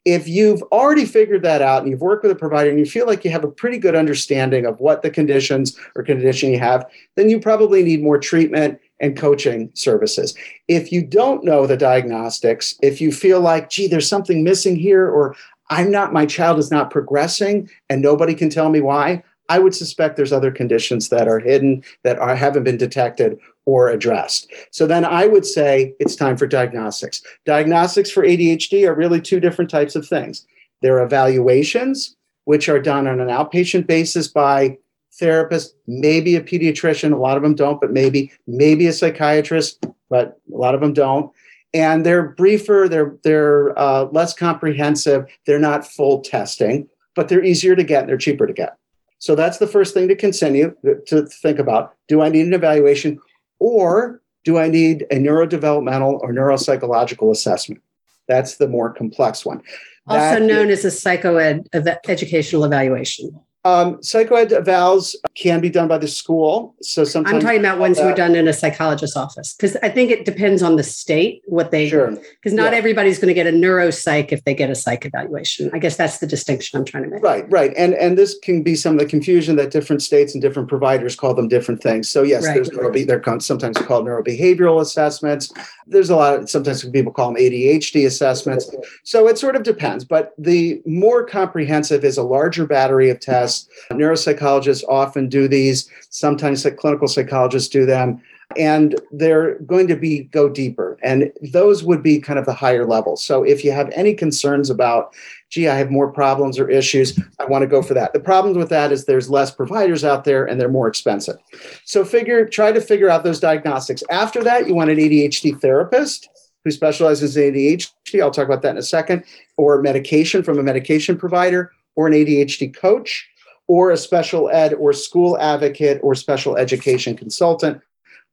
If 0.03 0.27
you've 0.27 0.63
already 0.71 1.05
figured 1.05 1.43
that 1.43 1.61
out 1.61 1.81
and 1.81 1.91
you've 1.91 2.01
worked 2.01 2.23
with 2.23 2.31
a 2.31 2.35
provider 2.35 2.69
and 2.69 2.79
you 2.79 2.85
feel 2.85 3.05
like 3.05 3.23
you 3.23 3.31
have 3.31 3.43
a 3.43 3.51
pretty 3.51 3.77
good 3.77 3.95
understanding 3.95 4.65
of 4.65 4.79
what 4.79 5.03
the 5.03 5.11
conditions 5.11 5.77
or 5.95 6.03
condition 6.03 6.51
you 6.51 6.59
have, 6.59 6.85
then 7.15 7.29
you 7.29 7.39
probably 7.39 7.83
need 7.83 8.01
more 8.01 8.17
treatment 8.17 8.79
and 9.01 9.17
coaching 9.17 9.69
services. 9.73 10.33
If 10.67 10.91
you 10.91 11.05
don't 11.05 11.43
know 11.43 11.67
the 11.67 11.75
diagnostics, 11.75 12.75
if 12.81 13.01
you 13.01 13.11
feel 13.11 13.41
like, 13.41 13.69
gee, 13.69 13.87
there's 13.87 14.07
something 14.07 14.43
missing 14.43 14.77
here, 14.77 15.09
or 15.09 15.35
I'm 15.69 15.91
not, 15.91 16.13
my 16.13 16.25
child 16.25 16.59
is 16.59 16.71
not 16.71 16.91
progressing 16.91 17.69
and 17.89 18.01
nobody 18.01 18.35
can 18.35 18.49
tell 18.49 18.69
me 18.69 18.79
why, 18.79 19.23
I 19.49 19.59
would 19.59 19.75
suspect 19.75 20.15
there's 20.15 20.31
other 20.31 20.51
conditions 20.51 21.09
that 21.09 21.27
are 21.27 21.39
hidden 21.39 21.83
that 22.03 22.19
are, 22.19 22.35
haven't 22.35 22.63
been 22.63 22.77
detected 22.77 23.37
or 23.65 23.89
addressed. 23.89 24.49
So 24.71 24.87
then 24.87 25.03
I 25.03 25.27
would 25.27 25.45
say 25.45 25.93
it's 25.99 26.15
time 26.15 26.37
for 26.37 26.47
diagnostics. 26.47 27.21
Diagnostics 27.45 28.09
for 28.09 28.23
ADHD 28.23 28.87
are 28.87 28.95
really 28.95 29.19
two 29.19 29.39
different 29.39 29.69
types 29.69 29.95
of 29.95 30.07
things. 30.07 30.45
There 30.81 30.97
are 30.97 31.03
evaluations, 31.03 32.15
which 32.45 32.69
are 32.69 32.79
done 32.79 33.07
on 33.07 33.19
an 33.19 33.27
outpatient 33.27 33.87
basis 33.87 34.27
by 34.27 34.77
therapists, 35.19 35.71
maybe 35.87 36.35
a 36.35 36.41
pediatrician. 36.41 37.13
A 37.13 37.17
lot 37.17 37.37
of 37.37 37.43
them 37.43 37.55
don't, 37.55 37.81
but 37.81 37.91
maybe, 37.91 38.31
maybe 38.47 38.87
a 38.87 38.93
psychiatrist, 38.93 39.85
but 40.09 40.39
a 40.53 40.57
lot 40.57 40.75
of 40.75 40.81
them 40.81 40.93
don't. 40.93 41.31
And 41.73 42.05
they're 42.05 42.29
briefer, 42.29 42.87
they're, 42.89 43.17
they're 43.23 43.77
uh, 43.79 44.05
less 44.05 44.33
comprehensive, 44.33 45.25
they're 45.45 45.59
not 45.59 45.87
full 45.87 46.21
testing, 46.21 46.89
but 47.15 47.29
they're 47.29 47.43
easier 47.43 47.75
to 47.75 47.83
get 47.83 48.01
and 48.01 48.09
they're 48.09 48.17
cheaper 48.17 48.45
to 48.45 48.53
get. 48.53 48.77
So 49.19 49.35
that's 49.35 49.59
the 49.59 49.67
first 49.67 49.93
thing 49.93 50.07
to 50.07 50.15
continue 50.15 50.75
to 51.07 51.25
think 51.27 51.59
about. 51.59 51.93
Do 52.07 52.21
I 52.21 52.29
need 52.29 52.47
an 52.47 52.53
evaluation 52.53 53.19
or 53.59 54.21
do 54.43 54.57
I 54.57 54.67
need 54.67 55.05
a 55.11 55.15
neurodevelopmental 55.15 56.19
or 56.21 56.33
neuropsychological 56.33 57.31
assessment? 57.31 57.81
That's 58.27 58.57
the 58.57 58.67
more 58.67 58.91
complex 58.91 59.45
one. 59.45 59.61
Also 60.07 60.39
that 60.39 60.41
known 60.41 60.69
is, 60.69 60.83
as 60.83 60.95
a 60.95 61.09
psychoed 61.09 61.67
educational 62.09 62.65
evaluation. 62.65 63.39
Um, 63.63 63.97
psychoed 63.97 64.49
evals 64.49 65.15
can 65.35 65.61
be 65.61 65.69
done 65.69 65.87
by 65.87 65.99
the 65.99 66.07
school. 66.07 66.75
So 66.81 67.03
sometimes 67.03 67.35
I'm 67.35 67.41
talking 67.41 67.59
about 67.59 67.77
ones 67.77 67.99
who 67.99 68.05
are 68.05 68.15
done 68.15 68.33
in 68.33 68.47
a 68.47 68.53
psychologist's 68.53 69.15
office 69.15 69.53
because 69.53 69.75
I 69.83 69.89
think 69.89 70.09
it 70.09 70.25
depends 70.25 70.63
on 70.63 70.77
the 70.77 70.83
state 70.83 71.43
what 71.45 71.69
they 71.69 71.87
sure 71.87 72.09
because 72.09 72.53
not 72.53 72.71
yeah. 72.71 72.79
everybody's 72.79 73.19
going 73.19 73.27
to 73.27 73.35
get 73.35 73.45
a 73.45 73.51
neuropsych 73.51 74.31
if 74.31 74.43
they 74.45 74.55
get 74.55 74.71
a 74.71 74.75
psych 74.75 75.05
evaluation. 75.05 75.69
I 75.73 75.79
guess 75.79 75.95
that's 75.95 76.17
the 76.17 76.25
distinction 76.25 76.79
I'm 76.79 76.85
trying 76.85 77.03
to 77.03 77.09
make. 77.09 77.21
Right, 77.21 77.45
right, 77.51 77.71
and 77.77 77.93
and 77.93 78.17
this 78.17 78.35
can 78.39 78.63
be 78.63 78.75
some 78.75 78.93
of 78.93 78.99
the 78.99 79.05
confusion 79.05 79.57
that 79.57 79.69
different 79.69 80.01
states 80.01 80.33
and 80.33 80.41
different 80.41 80.67
providers 80.67 81.15
call 81.15 81.35
them 81.35 81.47
different 81.47 81.83
things. 81.83 82.09
So 82.09 82.23
yes, 82.23 82.47
right. 82.47 82.55
there's 82.55 82.71
neurobe- 82.71 83.05
they're 83.05 83.21
sometimes 83.41 83.77
called 83.77 84.07
neurobehavioral 84.07 84.81
assessments. 84.81 85.53
There's 85.85 86.09
a 86.09 86.15
lot 86.15 86.33
of 86.39 86.49
sometimes 86.49 86.83
people 86.89 87.11
call 87.11 87.31
them 87.31 87.41
ADHD 87.41 88.07
assessments. 88.07 88.73
So 89.03 89.27
it 89.27 89.37
sort 89.37 89.55
of 89.55 89.61
depends, 89.61 90.03
but 90.03 90.33
the 90.39 90.81
more 90.87 91.23
comprehensive 91.23 92.03
is 92.03 92.17
a 92.17 92.23
larger 92.23 92.65
battery 92.65 93.11
of 93.11 93.19
tests 93.19 93.50
Neuropsychologists 93.91 94.83
often 94.87 95.29
do 95.29 95.47
these. 95.47 95.89
Sometimes 96.09 96.65
clinical 96.77 97.07
psychologists 97.07 97.69
do 97.69 97.85
them. 97.85 98.21
And 98.57 98.99
they're 99.11 99.59
going 99.59 99.87
to 99.87 99.95
be 99.95 100.23
go 100.23 100.49
deeper. 100.49 100.97
And 101.01 101.31
those 101.53 101.83
would 101.83 102.03
be 102.03 102.19
kind 102.19 102.37
of 102.37 102.45
the 102.45 102.53
higher 102.53 102.85
levels. 102.85 103.23
So 103.23 103.43
if 103.43 103.63
you 103.63 103.71
have 103.71 103.89
any 103.93 104.13
concerns 104.13 104.69
about 104.69 105.13
gee 105.51 105.67
i 105.67 105.75
have 105.75 105.91
more 105.91 106.11
problems 106.11 106.57
or 106.57 106.69
issues 106.69 107.19
i 107.39 107.45
want 107.45 107.61
to 107.61 107.67
go 107.67 107.81
for 107.81 107.93
that. 107.93 108.13
The 108.13 108.19
problem 108.19 108.57
with 108.57 108.69
that 108.69 108.91
is 108.91 109.05
there's 109.05 109.29
less 109.29 109.51
providers 109.51 110.03
out 110.03 110.23
there 110.23 110.45
and 110.45 110.59
they're 110.59 110.69
more 110.69 110.87
expensive. 110.87 111.37
So 111.85 112.03
figure 112.03 112.45
try 112.45 112.71
to 112.71 112.81
figure 112.81 113.09
out 113.09 113.23
those 113.23 113.39
diagnostics. 113.39 114.03
After 114.09 114.43
that 114.43 114.67
you 114.67 114.73
want 114.73 114.89
an 114.89 114.97
adhd 114.97 115.61
therapist 115.61 116.29
who 116.63 116.71
specializes 116.71 117.37
in 117.37 117.53
adhd 117.53 118.21
i'll 118.21 118.31
talk 118.31 118.47
about 118.47 118.63
that 118.63 118.71
in 118.71 118.77
a 118.77 118.83
second. 118.83 119.23
Or 119.57 119.81
medication 119.81 120.41
from 120.41 120.57
a 120.57 120.63
medication 120.63 121.17
provider 121.17 121.71
or 121.95 122.07
an 122.07 122.13
adhd 122.13 122.75
coach 122.75 123.27
or 123.67 123.91
a 123.91 123.97
special 123.97 124.49
ed 124.49 124.73
or 124.73 124.93
school 124.93 125.37
advocate 125.39 125.99
or 126.03 126.15
special 126.15 126.57
education 126.57 127.15
consultant, 127.15 127.81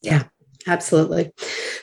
Yeah, 0.02 0.24
absolutely. 0.68 1.32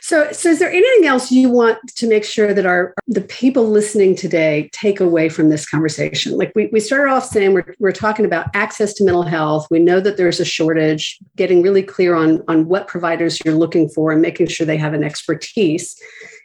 So, 0.01 0.33
so 0.33 0.49
is 0.49 0.59
there 0.59 0.71
anything 0.71 1.07
else 1.07 1.31
you 1.31 1.51
want 1.51 1.79
to 1.97 2.09
make 2.09 2.25
sure 2.25 2.55
that 2.55 2.67
our 2.67 2.95
the 3.07 3.21
people 3.21 3.69
listening 3.69 4.17
today 4.17 4.71
take 4.73 5.01
away 5.01 5.29
from 5.29 5.51
this 5.51 5.69
conversation? 5.69 6.37
Like 6.37 6.53
we, 6.55 6.69
we 6.73 6.81
started 6.81 7.13
off 7.13 7.27
saying 7.27 7.55
we're, 7.55 7.75
we're 7.79 7.93
talking 7.93 8.25
about 8.25 8.47
access 8.55 8.95
to 8.95 9.05
mental 9.05 9.23
health. 9.23 9.67
We 9.71 9.79
know 9.79 10.01
that 10.01 10.17
there's 10.17 10.41
a 10.41 10.45
shortage, 10.45 11.19
getting 11.37 11.63
really 11.63 11.83
clear 11.83 12.15
on, 12.15 12.43
on 12.49 12.69
what 12.69 12.89
providers 12.89 13.39
you're 13.45 13.55
looking 13.55 13.89
for 13.89 14.11
and 14.11 14.23
making 14.23 14.49
sure 14.49 14.67
they 14.67 14.77
have 14.77 14.95
an 14.95 15.05
expertise. 15.05 15.95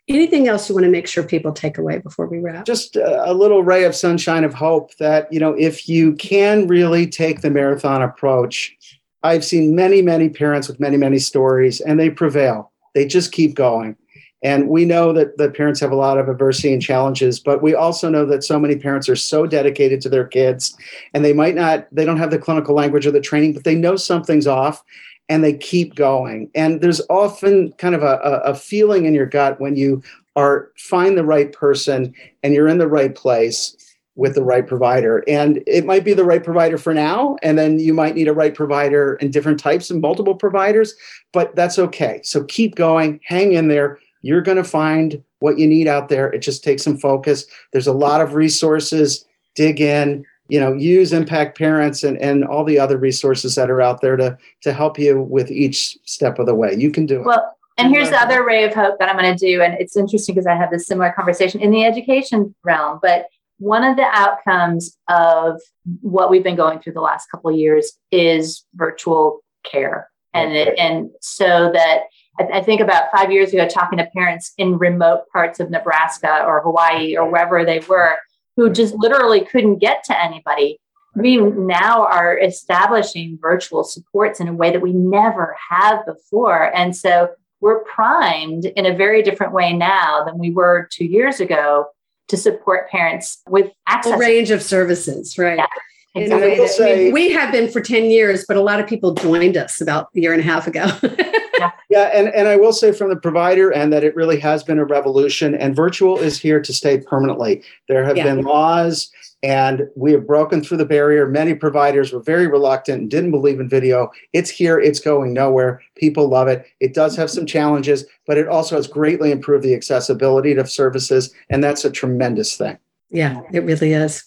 Anything 0.09 0.49
else 0.49 0.67
you 0.67 0.75
want 0.75 0.83
to 0.83 0.91
make 0.91 1.07
sure 1.07 1.23
people 1.23 1.53
take 1.53 1.77
away 1.77 1.99
before 1.99 2.27
we 2.27 2.39
wrap? 2.39 2.65
Just 2.65 2.97
a 2.97 3.33
little 3.33 3.63
ray 3.63 3.85
of 3.85 3.95
sunshine 3.95 4.43
of 4.43 4.53
hope 4.53 4.95
that, 4.97 5.31
you 5.31 5.39
know, 5.39 5.53
if 5.53 5.87
you 5.87 6.13
can 6.15 6.67
really 6.67 7.07
take 7.07 7.39
the 7.39 7.49
marathon 7.49 8.01
approach, 8.01 8.75
I've 9.23 9.45
seen 9.45 9.75
many, 9.75 10.01
many 10.01 10.27
parents 10.27 10.67
with 10.67 10.79
many, 10.79 10.97
many 10.97 11.19
stories, 11.19 11.79
and 11.79 11.97
they 11.97 12.09
prevail. 12.09 12.71
They 12.93 13.05
just 13.05 13.31
keep 13.31 13.55
going. 13.55 13.95
And 14.43 14.67
we 14.67 14.83
know 14.83 15.13
that 15.13 15.37
the 15.37 15.49
parents 15.49 15.79
have 15.79 15.93
a 15.93 15.95
lot 15.95 16.17
of 16.17 16.27
adversity 16.27 16.73
and 16.73 16.81
challenges, 16.81 17.39
but 17.39 17.63
we 17.63 17.73
also 17.73 18.09
know 18.09 18.25
that 18.25 18.43
so 18.43 18.59
many 18.59 18.75
parents 18.75 19.07
are 19.07 19.15
so 19.15 19.47
dedicated 19.47 20.01
to 20.01 20.09
their 20.09 20.27
kids 20.27 20.75
and 21.13 21.23
they 21.23 21.31
might 21.31 21.55
not, 21.55 21.87
they 21.93 22.03
don't 22.03 22.17
have 22.17 22.29
the 22.29 22.37
clinical 22.37 22.75
language 22.75 23.07
or 23.07 23.11
the 23.11 23.21
training, 23.21 23.53
but 23.53 23.63
they 23.63 23.75
know 23.75 23.95
something's 23.95 24.47
off 24.47 24.83
and 25.29 25.43
they 25.43 25.53
keep 25.53 25.95
going. 25.95 26.49
And 26.53 26.81
there's 26.81 27.01
often 27.09 27.71
kind 27.73 27.95
of 27.95 28.03
a, 28.03 28.17
a 28.43 28.55
feeling 28.55 29.05
in 29.05 29.13
your 29.13 29.25
gut 29.25 29.59
when 29.59 29.75
you 29.75 30.03
are 30.35 30.71
find 30.77 31.17
the 31.17 31.23
right 31.23 31.51
person 31.51 32.13
and 32.41 32.53
you're 32.53 32.67
in 32.67 32.79
the 32.79 32.87
right 32.87 33.13
place 33.13 33.75
with 34.15 34.35
the 34.35 34.43
right 34.43 34.67
provider. 34.67 35.23
And 35.27 35.63
it 35.65 35.85
might 35.85 36.03
be 36.03 36.13
the 36.13 36.23
right 36.23 36.43
provider 36.43 36.77
for 36.77 36.93
now, 36.93 37.37
and 37.41 37.57
then 37.57 37.79
you 37.79 37.93
might 37.93 38.15
need 38.15 38.27
a 38.27 38.33
right 38.33 38.53
provider 38.53 39.15
and 39.15 39.33
different 39.33 39.59
types 39.59 39.89
and 39.89 40.01
multiple 40.01 40.35
providers, 40.35 40.93
but 41.31 41.55
that's 41.55 41.79
okay. 41.79 42.21
So 42.23 42.43
keep 42.43 42.75
going, 42.75 43.19
hang 43.23 43.53
in 43.53 43.69
there. 43.69 43.99
You're 44.21 44.41
going 44.41 44.57
to 44.57 44.63
find 44.63 45.21
what 45.39 45.57
you 45.57 45.67
need 45.67 45.87
out 45.87 46.09
there. 46.09 46.31
It 46.31 46.39
just 46.39 46.63
takes 46.63 46.83
some 46.83 46.97
focus. 46.97 47.45
There's 47.71 47.87
a 47.87 47.93
lot 47.93 48.21
of 48.21 48.35
resources. 48.35 49.25
Dig 49.55 49.81
in, 49.81 50.25
you 50.47 50.59
know 50.59 50.73
use 50.73 51.13
impact 51.13 51.57
parents 51.57 52.03
and, 52.03 52.17
and 52.17 52.43
all 52.43 52.63
the 52.63 52.79
other 52.79 52.97
resources 52.97 53.55
that 53.55 53.69
are 53.69 53.81
out 53.81 54.01
there 54.01 54.15
to 54.17 54.37
to 54.61 54.73
help 54.73 54.99
you 54.99 55.21
with 55.21 55.51
each 55.51 55.97
step 56.05 56.39
of 56.39 56.45
the 56.45 56.55
way. 56.55 56.73
You 56.73 56.91
can 56.91 57.05
do 57.05 57.21
it. 57.21 57.25
Well 57.25 57.55
and 57.77 57.91
here's 57.91 58.11
the 58.11 58.21
other 58.21 58.45
ray 58.45 58.63
of 58.65 58.71
hope 58.71 58.99
that 58.99 59.09
i'm 59.09 59.17
going 59.17 59.35
to 59.35 59.45
do 59.45 59.59
and 59.59 59.73
it's 59.79 59.97
interesting 59.97 60.35
because 60.35 60.45
i 60.45 60.53
have 60.53 60.69
this 60.69 60.85
similar 60.85 61.11
conversation 61.11 61.59
in 61.59 61.71
the 61.71 61.83
education 61.83 62.53
realm 62.63 62.99
but 63.01 63.25
one 63.63 63.83
of 63.83 63.95
the 63.95 64.03
outcomes 64.03 64.97
of 65.07 65.61
what 66.01 66.29
we've 66.29 66.43
been 66.43 66.55
going 66.55 66.79
through 66.79 66.93
the 66.93 67.01
last 67.01 67.29
couple 67.31 67.49
of 67.49 67.55
years 67.55 67.93
is 68.11 68.65
virtual 68.75 69.41
care. 69.63 70.09
And 70.33 70.53
it, 70.53 70.77
and 70.77 71.11
so 71.21 71.71
that 71.73 72.03
I, 72.39 72.57
I 72.57 72.61
think 72.61 72.81
about 72.81 73.11
five 73.15 73.31
years 73.31 73.53
ago 73.53 73.67
talking 73.67 73.99
to 73.99 74.09
parents 74.15 74.53
in 74.57 74.77
remote 74.77 75.23
parts 75.31 75.59
of 75.59 75.69
Nebraska 75.69 76.43
or 76.45 76.61
Hawaii 76.61 77.15
or 77.15 77.29
wherever 77.29 77.63
they 77.63 77.79
were 77.79 78.17
who 78.55 78.69
just 78.69 78.95
literally 78.95 79.43
couldn't 79.43 79.79
get 79.79 80.03
to 80.05 80.21
anybody. 80.21 80.79
We 81.15 81.37
now 81.37 82.05
are 82.05 82.37
establishing 82.37 83.37
virtual 83.41 83.83
supports 83.83 84.39
in 84.39 84.47
a 84.47 84.53
way 84.53 84.71
that 84.71 84.81
we 84.81 84.93
never 84.93 85.55
have 85.69 86.05
before. 86.05 86.75
And 86.75 86.95
so 86.95 87.29
we're 87.61 87.83
primed 87.83 88.65
in 88.65 88.85
a 88.85 88.95
very 88.95 89.21
different 89.21 89.53
way 89.53 89.73
now 89.73 90.23
than 90.25 90.37
we 90.37 90.49
were 90.49 90.87
two 90.91 91.05
years 91.05 91.39
ago 91.39 91.87
to 92.29 92.37
support 92.37 92.89
parents 92.89 93.41
with 93.47 93.71
access. 93.87 94.13
A 94.13 94.17
range 94.17 94.51
of 94.51 94.61
services, 94.61 95.37
right? 95.37 95.57
Yeah. 95.57 95.67
Exactly. 96.15 96.57
That, 96.57 96.69
say, 96.69 97.11
we 97.11 97.31
have 97.31 97.51
been 97.51 97.71
for 97.71 97.81
10 97.81 98.05
years, 98.05 98.45
but 98.47 98.55
a 98.55 98.61
lot 98.61 98.79
of 98.79 98.87
people 98.87 99.15
joined 99.15 99.57
us 99.57 99.81
about 99.81 100.09
a 100.15 100.19
year 100.19 100.31
and 100.31 100.41
a 100.41 100.43
half 100.43 100.67
ago. 100.67 100.85
yeah. 101.63 101.71
yeah, 101.89 102.11
and, 102.13 102.29
and 102.29 102.47
I 102.47 102.57
will 102.57 102.73
say 102.73 102.91
from 102.91 103.09
the 103.09 103.15
provider 103.15 103.71
and 103.71 103.91
that 103.93 104.03
it 104.03 104.15
really 104.15 104.39
has 104.39 104.63
been 104.63 104.79
a 104.79 104.85
revolution, 104.85 105.55
and 105.55 105.75
virtual 105.75 106.17
is 106.17 106.39
here 106.39 106.61
to 106.61 106.73
stay 106.73 106.99
permanently. 106.99 107.63
There 107.87 108.03
have 108.03 108.17
yeah. 108.17 108.23
been 108.23 108.43
laws 108.43 109.11
and 109.43 109.89
we 109.95 110.13
have 110.13 110.25
broken 110.25 110.63
through 110.63 110.77
the 110.77 110.85
barrier. 110.85 111.27
Many 111.27 111.53
providers 111.53 112.13
were 112.13 112.21
very 112.21 112.47
reluctant 112.47 113.01
and 113.01 113.11
didn't 113.11 113.31
believe 113.31 113.59
in 113.59 113.67
video. 113.67 114.09
It's 114.31 114.49
here, 114.49 114.79
it's 114.79 115.01
going 115.01 115.33
nowhere. 115.33 115.81
People 115.95 116.29
love 116.29 116.47
it. 116.47 116.65
It 116.79 116.93
does 116.93 117.17
have 117.17 117.29
some 117.29 117.45
challenges, 117.45 118.05
but 118.25 118.37
it 118.37 118.47
also 118.47 118.77
has 118.77 118.87
greatly 118.87 119.31
improved 119.31 119.65
the 119.65 119.75
accessibility 119.75 120.53
of 120.53 120.71
services, 120.71 121.33
and 121.49 121.61
that's 121.61 121.83
a 121.83 121.91
tremendous 121.91 122.55
thing. 122.55 122.77
Yeah, 123.09 123.41
it 123.51 123.63
really 123.63 123.91
is. 123.91 124.23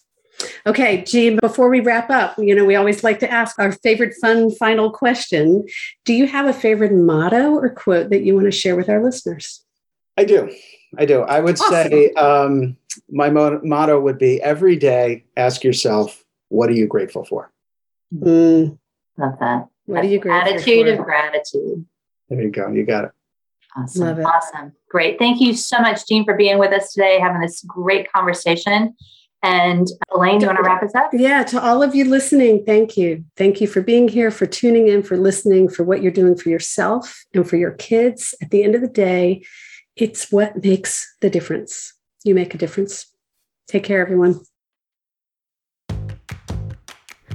Okay, 0.66 1.02
Gene, 1.02 1.38
before 1.40 1.68
we 1.68 1.80
wrap 1.80 2.10
up, 2.10 2.36
you 2.38 2.54
know, 2.54 2.64
we 2.64 2.76
always 2.76 3.04
like 3.04 3.18
to 3.20 3.30
ask 3.30 3.58
our 3.58 3.72
favorite 3.72 4.14
fun 4.20 4.50
final 4.50 4.90
question. 4.90 5.66
Do 6.04 6.12
you 6.12 6.26
have 6.26 6.46
a 6.46 6.52
favorite 6.52 6.92
motto 6.92 7.52
or 7.52 7.70
quote 7.70 8.10
that 8.10 8.22
you 8.22 8.34
want 8.34 8.46
to 8.46 8.50
share 8.50 8.76
with 8.76 8.88
our 8.88 9.02
listeners? 9.02 9.64
I 10.16 10.24
do. 10.24 10.50
I 10.96 11.04
do. 11.04 11.22
I 11.22 11.40
would 11.40 11.60
awesome. 11.60 11.90
say 11.90 12.12
um, 12.12 12.76
my 13.10 13.30
mo- 13.30 13.60
motto 13.62 14.00
would 14.00 14.18
be 14.18 14.40
every 14.42 14.76
day 14.76 15.24
ask 15.36 15.62
yourself, 15.64 16.24
what 16.48 16.68
are 16.70 16.74
you 16.74 16.86
grateful 16.86 17.24
for? 17.24 17.52
Mm. 18.14 18.78
Love 19.16 19.38
that. 19.40 19.68
What 19.86 20.04
are 20.04 20.08
you 20.08 20.18
grateful 20.18 20.54
Attitude 20.54 20.86
for? 20.86 21.00
of 21.00 21.04
gratitude. 21.04 21.86
There 22.28 22.42
you 22.42 22.50
go. 22.50 22.68
You 22.70 22.84
got 22.84 23.04
it. 23.04 23.10
Awesome. 23.76 24.06
Love 24.06 24.18
it. 24.18 24.24
Awesome. 24.24 24.72
Great. 24.88 25.18
Thank 25.18 25.40
you 25.40 25.54
so 25.54 25.78
much, 25.78 26.06
Gene, 26.06 26.24
for 26.24 26.34
being 26.34 26.58
with 26.58 26.72
us 26.72 26.92
today, 26.92 27.20
having 27.20 27.40
this 27.40 27.62
great 27.62 28.10
conversation. 28.10 28.96
And 29.46 29.86
Elaine, 30.12 30.40
do 30.40 30.44
you 30.44 30.48
want 30.48 30.58
to 30.58 30.64
wrap 30.64 30.82
us 30.82 30.92
up? 30.96 31.10
Yeah, 31.12 31.44
to 31.44 31.62
all 31.62 31.80
of 31.80 31.94
you 31.94 32.04
listening, 32.04 32.64
thank 32.64 32.96
you. 32.96 33.24
Thank 33.36 33.60
you 33.60 33.68
for 33.68 33.80
being 33.80 34.08
here, 34.08 34.32
for 34.32 34.44
tuning 34.44 34.88
in, 34.88 35.04
for 35.04 35.16
listening, 35.16 35.68
for 35.68 35.84
what 35.84 36.02
you're 36.02 36.10
doing 36.10 36.36
for 36.36 36.48
yourself 36.48 37.24
and 37.32 37.48
for 37.48 37.54
your 37.54 37.70
kids. 37.70 38.34
At 38.42 38.50
the 38.50 38.64
end 38.64 38.74
of 38.74 38.80
the 38.80 38.88
day, 38.88 39.44
it's 39.94 40.32
what 40.32 40.64
makes 40.64 41.14
the 41.20 41.30
difference. 41.30 41.94
You 42.24 42.34
make 42.34 42.56
a 42.56 42.58
difference. 42.58 43.06
Take 43.68 43.84
care, 43.84 44.00
everyone. 44.00 44.40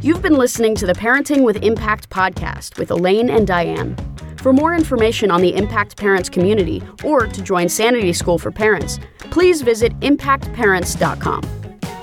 You've 0.02 0.21
been 0.21 0.36
listening 0.36 0.76
to 0.76 0.86
the 0.86 0.93
Parenting 0.93 1.45
with 1.45 1.63
Impact 1.63 2.10
podcast 2.10 2.78
with 2.78 2.91
Elaine 2.91 3.30
and 3.30 3.47
Diane. 3.47 3.95
For 4.39 4.52
more 4.52 4.76
information 4.76 5.32
on 5.32 5.39
the 5.39 5.56
Impact 5.56 5.95
Parents 5.95 6.28
community 6.28 6.84
or 7.06 7.26
to 7.26 7.41
join 7.41 7.69
Sanity 7.69 8.12
School 8.12 8.38
for 8.38 8.52
Parents, 8.52 9.00
please 9.30 9.62
visit 9.62 9.97
impactparents.com. 10.02 11.61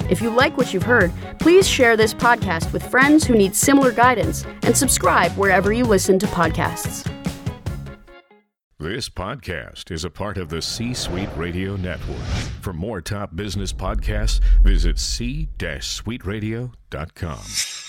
If 0.09 0.23
you 0.23 0.31
like 0.31 0.57
what 0.57 0.73
you've 0.73 0.83
heard, 0.83 1.13
please 1.39 1.69
share 1.69 1.97
this 1.97 2.15
podcast 2.15 2.73
with 2.73 2.89
friends 2.89 3.25
who 3.25 3.35
need 3.35 3.55
similar 3.55 3.93
guidance 3.93 4.45
and 4.63 4.77
subscribe 4.77 5.33
wherever 5.33 5.73
you 5.73 5.85
listen 5.85 6.19
to 6.21 6.27
podcasts. 6.27 7.09
This 8.81 9.09
podcast 9.09 9.91
is 9.91 10.05
a 10.05 10.11
part 10.11 10.39
of 10.39 10.51
the 10.51 10.63
C 10.63 10.95
Suite 10.95 11.37
Radio 11.37 11.75
Network. 11.75 12.23
For 12.61 12.73
more 12.73 13.01
top 13.01 13.35
business 13.35 13.73
podcasts, 13.73 14.39
visit 14.63 15.01
c-suiteradio.com. 15.01 17.88